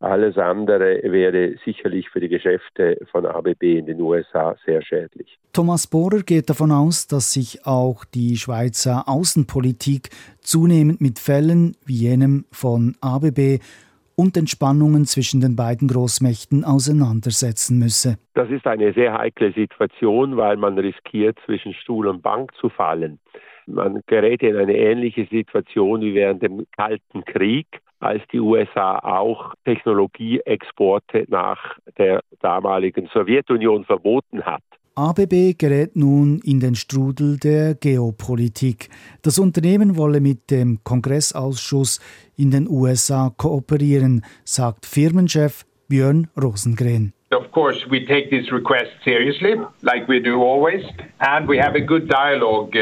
[0.00, 5.38] Alles andere wäre sicherlich für die Geschäfte von ABB in den USA sehr schädlich.
[5.52, 10.08] Thomas Bohrer geht davon aus, dass sich auch die Schweizer Außenpolitik
[10.40, 13.60] zunehmend mit Fällen wie jenem von ABB
[14.16, 18.16] und den Spannungen zwischen den beiden Großmächten auseinandersetzen müsse.
[18.32, 23.18] Das ist eine sehr heikle Situation, weil man riskiert, zwischen Stuhl und Bank zu fallen.
[23.66, 27.66] Man gerät in eine ähnliche Situation wie während dem Kalten Krieg
[28.00, 31.58] als die USA auch Technologieexporte nach
[31.98, 34.62] der damaligen Sowjetunion verboten hat.
[34.96, 38.88] ABB gerät nun in den Strudel der Geopolitik.
[39.22, 42.00] Das Unternehmen wolle mit dem Kongressausschuss
[42.36, 47.12] in den USA kooperieren, sagt Firmenchef Björn Rosengren.
[47.30, 50.84] Of course, we take this request seriously, like we do always,
[51.18, 52.72] and we have a good dialogue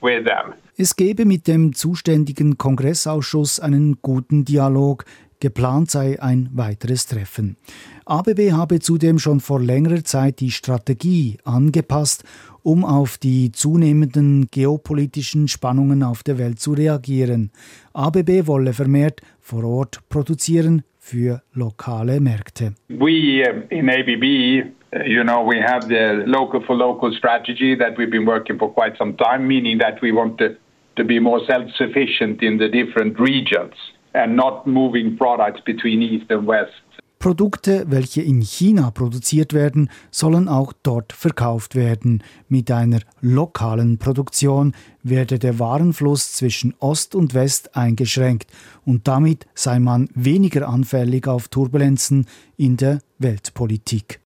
[0.00, 0.54] with them.
[0.80, 5.06] Es gebe mit dem zuständigen Kongressausschuss einen guten Dialog,
[5.40, 7.56] geplant sei ein weiteres Treffen.
[8.04, 12.22] ABB habe zudem schon vor längerer Zeit die Strategie angepasst,
[12.62, 17.50] um auf die zunehmenden geopolitischen Spannungen auf der Welt zu reagieren.
[17.92, 22.74] ABB wolle vermehrt vor Ort produzieren für lokale Märkte.
[22.86, 24.62] We uh, in ABB
[24.94, 28.72] uh, you know, we have the local for local strategy that we've been working for
[28.72, 30.56] quite some time, meaning that we want to,
[30.98, 33.74] to be more self sufficient in the different regions
[34.12, 36.82] and not moving products between East and West.
[37.18, 42.22] Produkte, welche in China produziert werden, sollen auch dort verkauft werden.
[42.48, 48.52] Mit einer lokalen Produktion werde der Warenfluss zwischen Ost und West eingeschränkt
[48.84, 54.20] und damit sei man weniger anfällig auf Turbulenzen in der Weltpolitik.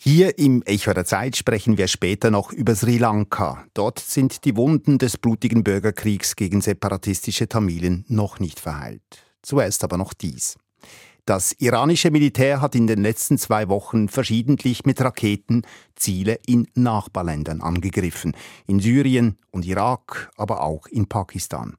[0.00, 3.64] Hier im Echo der Zeit sprechen wir später noch über Sri Lanka.
[3.74, 9.02] Dort sind die Wunden des blutigen Bürgerkriegs gegen separatistische Tamilen noch nicht verheilt.
[9.42, 10.56] Zuerst aber noch dies.
[11.24, 15.62] Das iranische Militär hat in den letzten zwei Wochen verschiedentlich mit Raketen
[15.96, 18.36] Ziele in Nachbarländern angegriffen.
[18.68, 21.74] In Syrien und Irak, aber auch in Pakistan.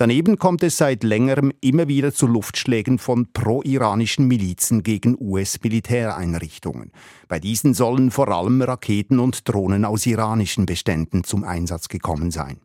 [0.00, 6.90] Daneben kommt es seit längerem immer wieder zu Luftschlägen von pro-iranischen Milizen gegen US-Militäreinrichtungen.
[7.28, 12.60] Bei diesen sollen vor allem Raketen und Drohnen aus iranischen Beständen zum Einsatz gekommen sein.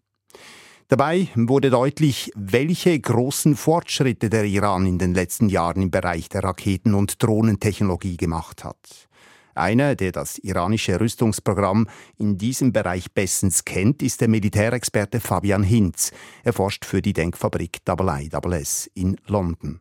[0.88, 6.42] Dabei wurde deutlich, welche großen Fortschritte der Iran in den letzten Jahren im Bereich der
[6.42, 9.10] Raketen- und Drohnentechnologie gemacht hat.
[9.56, 11.88] Einer, der das iranische Rüstungsprogramm
[12.18, 16.12] in diesem Bereich bestens kennt, ist der Militärexperte Fabian Hinz.
[16.44, 19.80] Er forscht für die Denkfabrik IIS in London.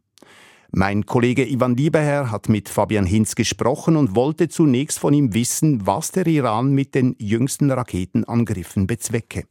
[0.71, 5.87] Mein Kollege Ivan Liebeherr hat mit Fabian Hinz gesprochen und wollte zunächst von ihm wissen,
[5.87, 9.45] was der Iran mit den jüngsten Raketenangriffen bezwecke.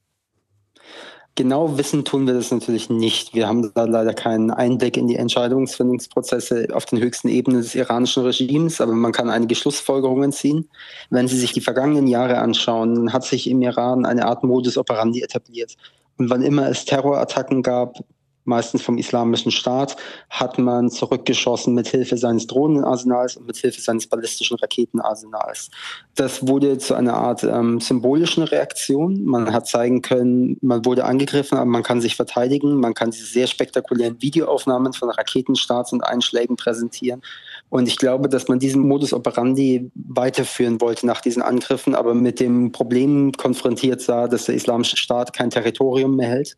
[1.35, 3.33] Genau wissen tun wir das natürlich nicht.
[3.33, 8.21] Wir haben da leider keinen Einblick in die Entscheidungsfindungsprozesse auf den höchsten Ebenen des iranischen
[8.21, 10.69] Regimes, aber man kann einige Schlussfolgerungen ziehen.
[11.09, 15.23] Wenn Sie sich die vergangenen Jahre anschauen, hat sich im Iran eine Art Modus operandi
[15.23, 15.75] etabliert.
[16.19, 17.97] Und wann immer es Terrorattacken gab,
[18.45, 19.95] meistens vom Islamischen Staat,
[20.29, 25.69] hat man zurückgeschossen mit Hilfe seines Drohnenarsenals und mit Hilfe seines ballistischen Raketenarsenals.
[26.15, 29.23] Das wurde zu einer Art ähm, symbolischen Reaktion.
[29.23, 32.79] Man hat zeigen können, man wurde angegriffen, aber man kann sich verteidigen.
[32.79, 37.21] Man kann diese sehr spektakulären Videoaufnahmen von Raketenstarts und Einschlägen präsentieren.
[37.69, 42.39] Und ich glaube, dass man diesen Modus operandi weiterführen wollte nach diesen Angriffen, aber mit
[42.39, 46.57] dem Problem konfrontiert sah, dass der Islamische Staat kein Territorium mehr hält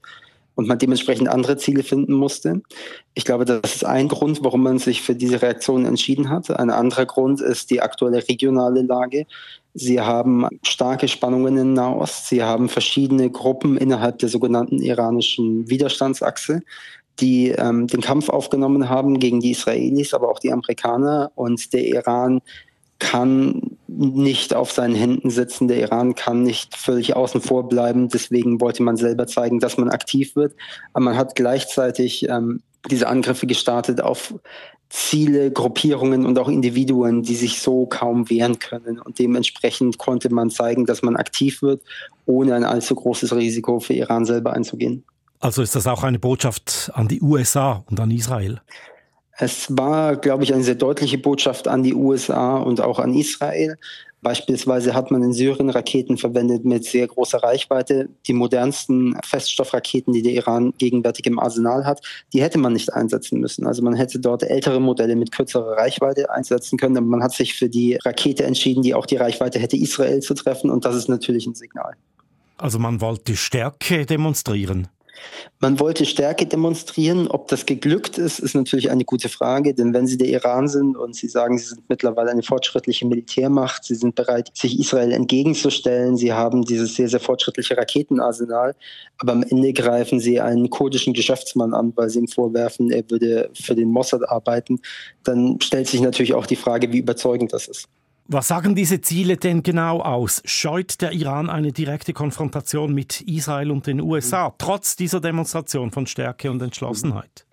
[0.55, 2.61] und man dementsprechend andere Ziele finden musste.
[3.13, 6.49] Ich glaube, das ist ein Grund, warum man sich für diese Reaktion entschieden hat.
[6.49, 9.25] Ein anderer Grund ist die aktuelle regionale Lage.
[9.73, 12.27] Sie haben starke Spannungen in Nahost.
[12.27, 16.61] Sie haben verschiedene Gruppen innerhalb der sogenannten iranischen Widerstandsachse,
[17.19, 21.31] die ähm, den Kampf aufgenommen haben gegen die Israelis, aber auch die Amerikaner.
[21.35, 22.41] Und der Iran
[22.99, 25.67] kann nicht auf seinen Händen sitzen.
[25.67, 28.09] Der Iran kann nicht völlig außen vor bleiben.
[28.09, 30.55] Deswegen wollte man selber zeigen, dass man aktiv wird.
[30.93, 34.33] Aber man hat gleichzeitig ähm, diese Angriffe gestartet auf
[34.89, 38.99] Ziele, Gruppierungen und auch Individuen, die sich so kaum wehren können.
[38.99, 41.81] Und dementsprechend konnte man zeigen, dass man aktiv wird,
[42.25, 45.03] ohne ein allzu großes Risiko für Iran selber einzugehen.
[45.39, 48.61] Also ist das auch eine Botschaft an die USA und an Israel?
[49.37, 53.77] Es war, glaube ich, eine sehr deutliche Botschaft an die USA und auch an Israel.
[54.21, 58.09] Beispielsweise hat man in Syrien Raketen verwendet mit sehr großer Reichweite.
[58.25, 62.01] Die modernsten Feststoffraketen, die der Iran gegenwärtig im Arsenal hat,
[62.33, 63.67] die hätte man nicht einsetzen müssen.
[63.67, 66.97] Also man hätte dort ältere Modelle mit kürzerer Reichweite einsetzen können.
[66.97, 70.33] Aber man hat sich für die Rakete entschieden, die auch die Reichweite hätte, Israel zu
[70.33, 70.71] treffen.
[70.71, 71.93] Und das ist natürlich ein Signal.
[72.57, 74.87] Also man wollte Stärke demonstrieren.
[75.59, 77.27] Man wollte Stärke demonstrieren.
[77.27, 79.73] Ob das geglückt ist, ist natürlich eine gute Frage.
[79.73, 83.83] Denn wenn Sie der Iran sind und Sie sagen, Sie sind mittlerweile eine fortschrittliche Militärmacht,
[83.83, 88.75] Sie sind bereit, sich Israel entgegenzustellen, Sie haben dieses sehr, sehr fortschrittliche Raketenarsenal,
[89.17, 93.49] aber am Ende greifen Sie einen kurdischen Geschäftsmann an, weil Sie ihm vorwerfen, er würde
[93.53, 94.79] für den Mossad arbeiten,
[95.23, 97.87] dann stellt sich natürlich auch die Frage, wie überzeugend das ist.
[98.27, 100.41] Was sagen diese Ziele denn genau aus?
[100.45, 106.07] Scheut der Iran eine direkte Konfrontation mit Israel und den USA, trotz dieser Demonstration von
[106.07, 107.45] Stärke und Entschlossenheit?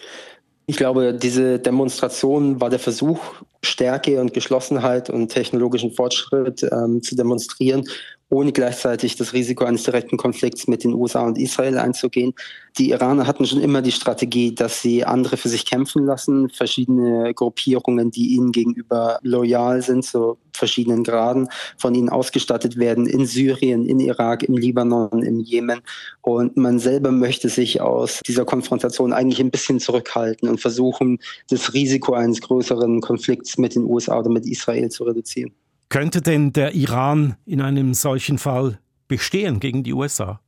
[0.65, 3.21] Ich glaube, diese Demonstration war der Versuch,
[3.63, 7.85] Stärke und Geschlossenheit und technologischen Fortschritt ähm, zu demonstrieren
[8.33, 12.33] ohne gleichzeitig das Risiko eines direkten Konflikts mit den USA und Israel einzugehen.
[12.79, 17.35] Die Iraner hatten schon immer die Strategie, dass sie andere für sich kämpfen lassen, verschiedene
[17.35, 23.85] Gruppierungen, die ihnen gegenüber loyal sind, zu verschiedenen Graden, von ihnen ausgestattet werden in Syrien,
[23.85, 25.81] in Irak, im Libanon, im Jemen.
[26.21, 31.19] Und man selber möchte sich aus dieser Konfrontation eigentlich ein bisschen zurückhalten und versuchen,
[31.51, 35.51] das Risiko eines größeren Konflikts mit den USA oder mit Israel zu reduzieren.
[35.89, 40.41] Könnte denn der Iran in einem solchen Fall bestehen gegen die USA?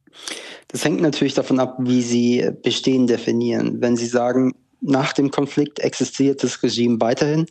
[0.68, 3.80] Das hängt natürlich davon ab, wie Sie bestehen definieren.
[3.80, 4.52] Wenn Sie sagen,
[4.86, 7.46] nach dem Konflikt existiert das Regime weiterhin,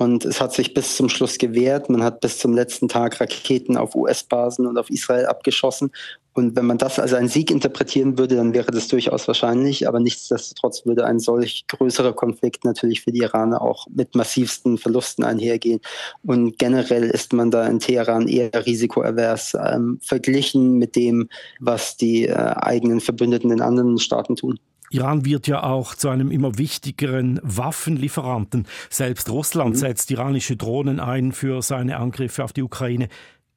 [0.00, 1.90] und es hat sich bis zum Schluss gewehrt.
[1.90, 5.92] Man hat bis zum letzten Tag Raketen auf US-Basen und auf Israel abgeschossen.
[6.32, 9.86] Und wenn man das als einen Sieg interpretieren würde, dann wäre das durchaus wahrscheinlich.
[9.86, 15.22] Aber nichtsdestotrotz würde ein solch größerer Konflikt natürlich für die Iraner auch mit massivsten Verlusten
[15.22, 15.80] einhergehen.
[16.22, 21.28] Und generell ist man da in Teheran eher risikoavers, ähm, verglichen mit dem,
[21.58, 24.58] was die äh, eigenen Verbündeten in anderen Staaten tun.
[24.90, 28.66] Iran wird ja auch zu einem immer wichtigeren Waffenlieferanten.
[28.90, 29.78] Selbst Russland mhm.
[29.78, 33.08] setzt iranische Drohnen ein für seine Angriffe auf die Ukraine.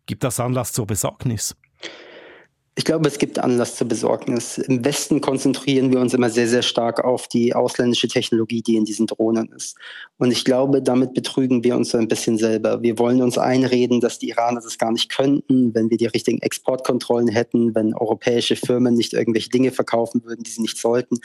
[0.05, 1.55] Gibt das Anlass zur Besorgnis?
[2.76, 4.57] Ich glaube, es gibt Anlass zur Besorgnis.
[4.57, 8.86] Im Westen konzentrieren wir uns immer sehr, sehr stark auf die ausländische Technologie, die in
[8.86, 9.78] diesen Drohnen ist.
[10.17, 12.82] Und ich glaube, damit betrügen wir uns so ein bisschen selber.
[12.82, 16.41] Wir wollen uns einreden, dass die Iraner das gar nicht könnten, wenn wir die richtigen
[16.41, 21.17] Exportkontrollen hätten, wenn europäische Firmen nicht irgendwelche Dinge verkaufen würden, die sie nicht sollten.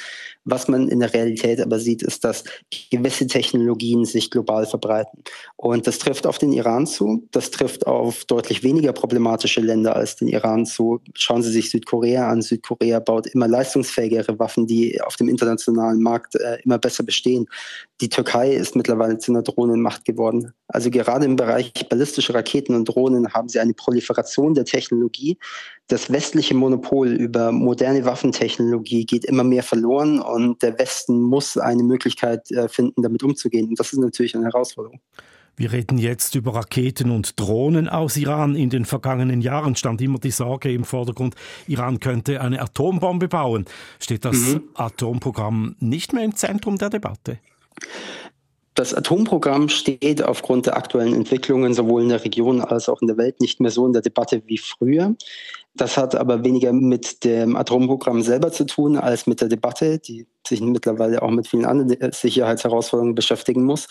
[0.44, 2.44] Was man in der Realität aber sieht, ist, dass
[2.90, 5.22] gewisse Technologien sich global verbreiten.
[5.57, 7.26] Und das trifft auf den Iran zu.
[7.30, 11.01] Das trifft auf deutlich weniger problematische Länder als den Iran zu.
[11.14, 12.43] Schauen Schauen Sie sich Südkorea an.
[12.43, 17.47] Südkorea baut immer leistungsfähigere Waffen, die auf dem internationalen Markt äh, immer besser bestehen.
[18.01, 20.53] Die Türkei ist mittlerweile zu einer Drohnenmacht geworden.
[20.66, 25.39] Also gerade im Bereich ballistische Raketen und Drohnen haben sie eine Proliferation der Technologie.
[25.86, 31.84] Das westliche Monopol über moderne Waffentechnologie geht immer mehr verloren und der Westen muss eine
[31.84, 33.68] Möglichkeit äh, finden, damit umzugehen.
[33.68, 35.01] Und das ist natürlich eine Herausforderung.
[35.59, 38.54] Wir reden jetzt über Raketen und Drohnen aus Iran.
[38.54, 41.34] In den vergangenen Jahren stand immer die Sorge im Vordergrund,
[41.66, 43.64] Iran könnte eine Atombombe bauen.
[43.98, 44.62] Steht das mhm.
[44.74, 47.40] Atomprogramm nicht mehr im Zentrum der Debatte?
[48.74, 53.16] Das Atomprogramm steht aufgrund der aktuellen Entwicklungen sowohl in der Region als auch in der
[53.16, 55.16] Welt nicht mehr so in der Debatte wie früher.
[55.74, 60.28] Das hat aber weniger mit dem Atomprogramm selber zu tun als mit der Debatte, die
[60.46, 63.88] sich mittlerweile auch mit vielen anderen Sicherheitsherausforderungen beschäftigen muss.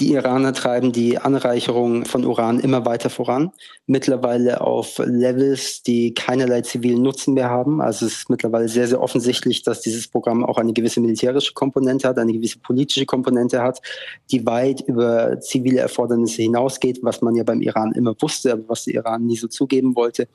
[0.00, 3.50] Die Iraner treiben die Anreicherung von Uran immer weiter voran,
[3.86, 7.80] mittlerweile auf Levels, die keinerlei zivilen Nutzen mehr haben.
[7.80, 12.06] Also es ist mittlerweile sehr, sehr offensichtlich, dass dieses Programm auch eine gewisse militärische Komponente
[12.06, 13.80] hat, eine gewisse politische Komponente hat,
[14.30, 18.84] die weit über zivile Erfordernisse hinausgeht, was man ja beim Iran immer wusste, aber was
[18.84, 20.28] der Iran nie so zugeben wollte.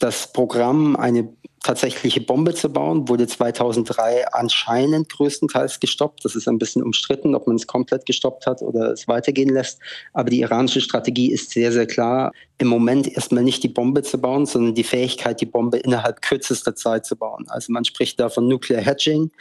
[0.00, 1.28] Das Programm, eine
[1.66, 6.24] tatsächliche Bombe zu bauen, wurde 2003 anscheinend größtenteils gestoppt.
[6.24, 9.80] Das ist ein bisschen umstritten, ob man es komplett gestoppt hat oder es weitergehen lässt.
[10.12, 12.30] Aber die iranische Strategie ist sehr, sehr klar.
[12.58, 16.76] Im Moment erstmal nicht die Bombe zu bauen, sondern die Fähigkeit, die Bombe innerhalb kürzester
[16.76, 17.46] Zeit zu bauen.
[17.48, 19.32] Also man spricht da von Nuclear Hedging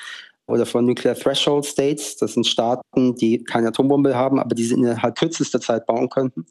[0.47, 2.17] oder von Nuclear Threshold States.
[2.17, 6.45] Das sind Staaten, die keine Atombombe haben, aber die sie innerhalb kürzester Zeit bauen könnten.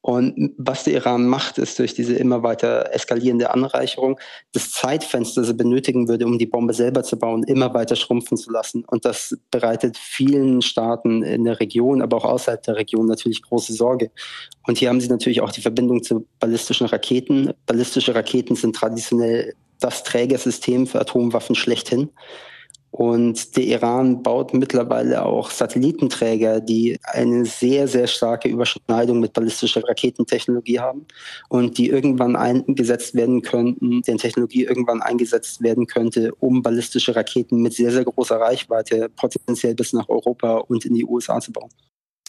[0.00, 4.18] Und was der Iran macht, ist durch diese immer weiter eskalierende Anreicherung
[4.52, 8.36] das Zeitfenster, das er benötigen würde, um die Bombe selber zu bauen, immer weiter schrumpfen
[8.36, 8.84] zu lassen.
[8.86, 13.72] Und das bereitet vielen Staaten in der Region, aber auch außerhalb der Region natürlich große
[13.72, 14.10] Sorge.
[14.66, 17.52] Und hier haben sie natürlich auch die Verbindung zu ballistischen Raketen.
[17.66, 22.10] Ballistische Raketen sind traditionell das Trägersystem für Atomwaffen schlechthin.
[22.90, 29.82] Und der Iran baut mittlerweile auch Satellitenträger, die eine sehr, sehr starke Überschneidung mit ballistischer
[29.86, 31.06] Raketentechnologie haben
[31.48, 37.60] und die irgendwann eingesetzt werden könnten, deren Technologie irgendwann eingesetzt werden könnte, um ballistische Raketen
[37.60, 41.70] mit sehr, sehr großer Reichweite potenziell bis nach Europa und in die USA zu bauen.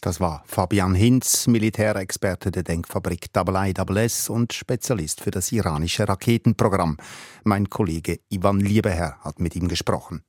[0.02, 6.96] Das war Fabian Hinz, Militärexperte der Denkfabrik IIS und Spezialist für das iranische Raketenprogramm.
[7.44, 10.22] Mein Kollege Ivan Liebeherr hat mit ihm gesprochen.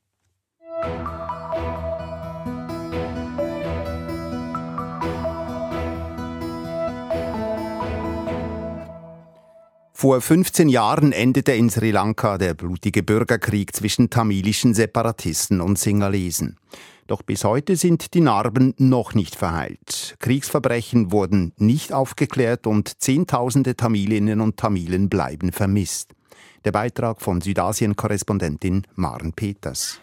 [10.02, 16.56] Vor 15 Jahren endete in Sri Lanka der blutige Bürgerkrieg zwischen tamilischen Separatisten und Singalesen.
[17.06, 20.16] Doch bis heute sind die Narben noch nicht verheilt.
[20.18, 26.10] Kriegsverbrechen wurden nicht aufgeklärt und Zehntausende Tamilinnen und Tamilen bleiben vermisst.
[26.64, 30.00] Der Beitrag von Südasien-Korrespondentin Maren Peters.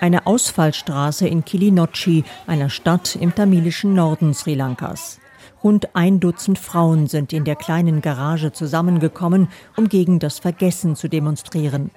[0.00, 5.20] Eine Ausfallstraße in Kilinochi, einer Stadt im tamilischen Norden Sri Lankas.
[5.62, 11.08] Rund ein Dutzend Frauen sind in der kleinen Garage zusammengekommen, um gegen das Vergessen zu
[11.08, 11.90] demonstrieren.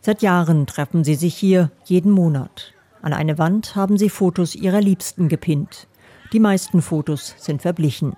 [0.00, 2.72] Seit Jahren treffen sie sich hier, jeden Monat.
[3.02, 5.88] An eine Wand haben sie Fotos ihrer Liebsten gepinnt.
[6.32, 8.16] Die meisten Fotos sind verblichen.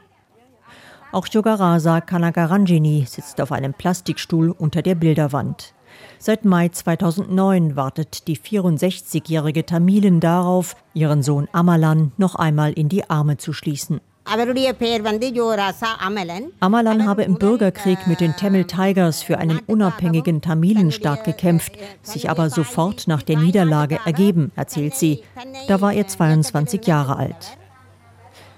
[1.10, 5.74] Auch Yogarasa Kanagaranjini sitzt auf einem Plastikstuhl unter der Bilderwand.
[6.20, 13.08] Seit Mai 2009 wartet die 64-jährige Tamilin darauf, ihren Sohn Amalan noch einmal in die
[13.08, 14.00] Arme zu schließen.
[16.60, 22.50] Amalan habe im Bürgerkrieg mit den Tamil Tigers für einen unabhängigen Tamilenstaat gekämpft, sich aber
[22.50, 25.22] sofort nach der Niederlage ergeben, erzählt sie.
[25.68, 27.56] Da war er 22 Jahre alt.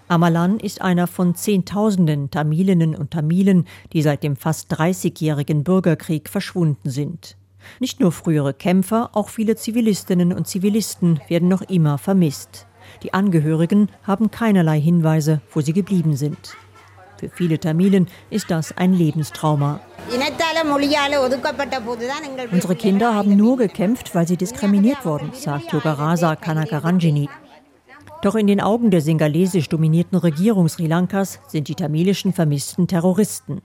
[0.08, 6.90] Amalan ist einer von Zehntausenden Tamilinnen und Tamilen, die seit dem fast 30-jährigen Bürgerkrieg verschwunden
[6.90, 7.36] sind.
[7.78, 12.66] Nicht nur frühere Kämpfer, auch viele Zivilistinnen und Zivilisten werden noch immer vermisst.
[13.02, 16.56] Die Angehörigen haben keinerlei Hinweise, wo sie geblieben sind.
[17.18, 19.80] Für viele Tamilen ist das ein Lebenstrauma.
[22.50, 27.28] Unsere Kinder haben nur gekämpft, weil sie diskriminiert wurden, sagt Yogarasa Kanakaranjini.
[28.22, 33.60] Doch in den Augen der singalesisch dominierten Regierung Sri Lankas sind die tamilischen Vermissten Terroristen.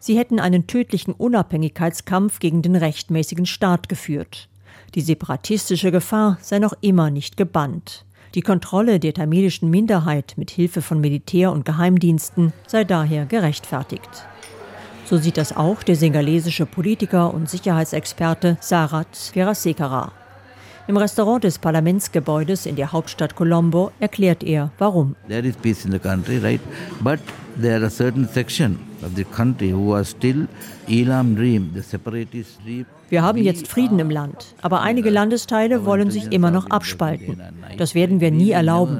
[0.00, 4.48] Sie hätten einen tödlichen Unabhängigkeitskampf gegen den rechtmäßigen Staat geführt.
[4.94, 8.04] Die separatistische Gefahr sei noch immer nicht gebannt.
[8.34, 14.26] Die Kontrolle der tamilischen Minderheit mit Hilfe von Militär und Geheimdiensten sei daher gerechtfertigt.
[15.06, 20.12] So sieht das auch der singalesische Politiker und Sicherheitsexperte Sarat Verasekara.
[20.88, 25.16] Im Restaurant des Parlamentsgebäudes in der Hauptstadt Colombo erklärt er, warum.
[25.28, 26.62] There is peace in the country, right?
[27.00, 27.20] But
[27.60, 30.46] there are certain section of the country who are still
[30.88, 32.86] Elam Dream, the separatist dream.
[33.10, 37.38] Wir haben jetzt Frieden im Land, aber einige Landesteile wollen sich immer noch abspalten.
[37.76, 38.98] Das werden wir nie erlauben.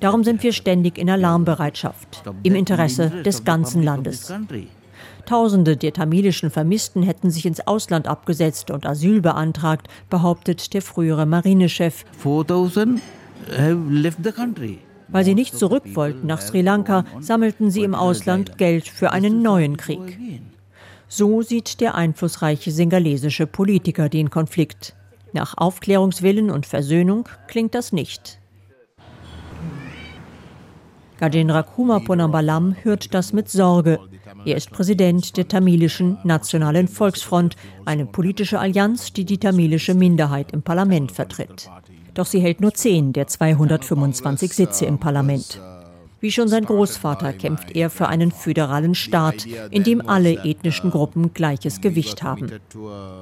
[0.00, 4.30] Darum sind wir ständig in Alarmbereitschaft, im Interesse des ganzen Landes.
[5.26, 11.26] Tausende der tamilischen Vermissten hätten sich ins Ausland abgesetzt und Asyl beantragt, behauptet der frühere
[11.26, 12.04] Marinechef.
[12.18, 13.00] 4000
[13.56, 14.78] have left the country.
[15.08, 19.42] Weil sie nicht zurück wollten nach Sri Lanka, sammelten sie im Ausland Geld für einen
[19.42, 20.18] neuen Krieg.
[21.08, 24.94] So sieht der einflussreiche singalesische Politiker den Konflikt.
[25.32, 28.38] Nach Aufklärungswillen und Versöhnung klingt das nicht.
[31.18, 33.98] Gajendra Kumar Ponambalam hört das mit Sorge.
[34.44, 40.62] Er ist Präsident der tamilischen Nationalen Volksfront, eine politische Allianz, die die tamilische Minderheit im
[40.62, 41.68] Parlament vertritt.
[42.14, 45.60] Doch sie hält nur zehn der 225 Sitze im Parlament.
[46.20, 51.32] Wie schon sein Großvater kämpft er für einen föderalen Staat, in dem alle ethnischen Gruppen
[51.32, 52.50] gleiches Gewicht haben.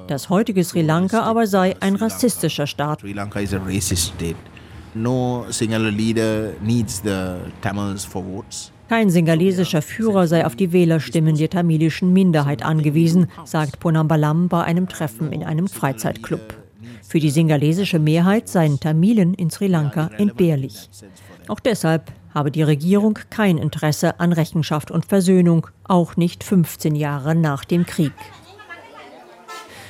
[0.07, 3.03] Das heutige Sri Lanka aber sei ein rassistischer Staat.
[4.95, 8.71] No single leader needs the Tamils for votes.
[8.89, 14.89] Kein singalesischer Führer sei auf die Wählerstimmen der tamilischen Minderheit angewiesen, sagt Ponambalam bei einem
[14.89, 16.41] Treffen in einem Freizeitclub.
[17.07, 20.89] Für die singalesische Mehrheit seien Tamilen in Sri Lanka entbehrlich.
[21.47, 27.35] Auch deshalb habe die Regierung kein Interesse an Rechenschaft und Versöhnung, auch nicht 15 Jahre
[27.35, 28.13] nach dem Krieg.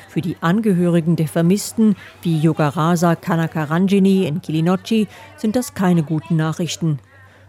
[0.09, 6.99] Für die Angehörigen der Vermissten, wie Yogarasa Kanakaranjini in Kilinochi, sind das keine guten Nachrichten.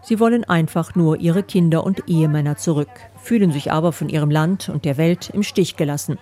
[0.03, 2.89] Sie wollen einfach nur ihre Kinder und Ehemänner zurück,
[3.21, 6.17] fühlen sich aber von ihrem Land und der Welt im Stich gelassen.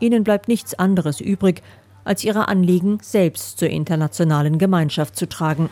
[0.00, 1.62] Ihnen bleibt nichts anderes übrig,
[2.04, 5.70] als ihre Anliegen selbst zur internationalen Gemeinschaft zu tragen.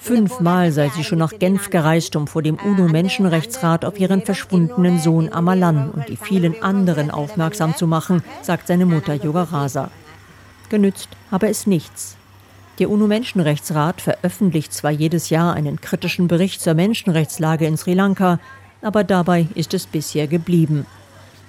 [0.00, 5.32] Fünfmal sei sie schon nach Genf gereist, um vor dem UNO-Menschenrechtsrat auf ihren verschwundenen Sohn
[5.32, 9.90] Amalan und die vielen anderen aufmerksam zu machen, sagt seine Mutter Yogarasa.
[10.68, 12.16] Genützt habe es nichts.
[12.80, 18.40] Der UNO-Menschenrechtsrat veröffentlicht zwar jedes Jahr einen kritischen Bericht zur Menschenrechtslage in Sri Lanka,
[18.82, 20.84] aber dabei ist es bisher geblieben.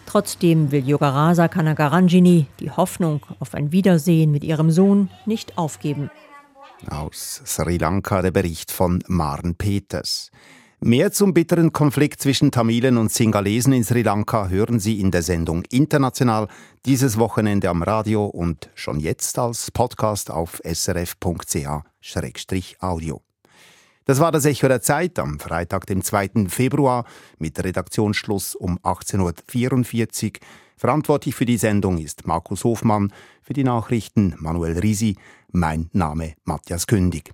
[0.05, 6.11] Trotzdem will Yogarasa Kanagaranjini die Hoffnung auf ein Wiedersehen mit ihrem Sohn nicht aufgeben.
[6.88, 10.30] Aus Sri Lanka der Bericht von Maren Peters.
[10.82, 15.21] Mehr zum bitteren Konflikt zwischen Tamilen und Singalesen in Sri Lanka hören Sie in der
[15.21, 16.47] Sendung International
[16.86, 21.21] dieses Wochenende am Radio und schon jetzt als Podcast auf srf.ch-audio.
[24.03, 26.47] Das war das Echo der Zeit am Freitag, dem 2.
[26.49, 27.05] Februar
[27.39, 30.32] mit Redaktionsschluss um 18.44 Uhr.
[30.78, 35.15] Verantwortlich für die Sendung ist Markus Hofmann, für die Nachrichten Manuel Risi,
[35.51, 37.34] mein Name Matthias Kündig.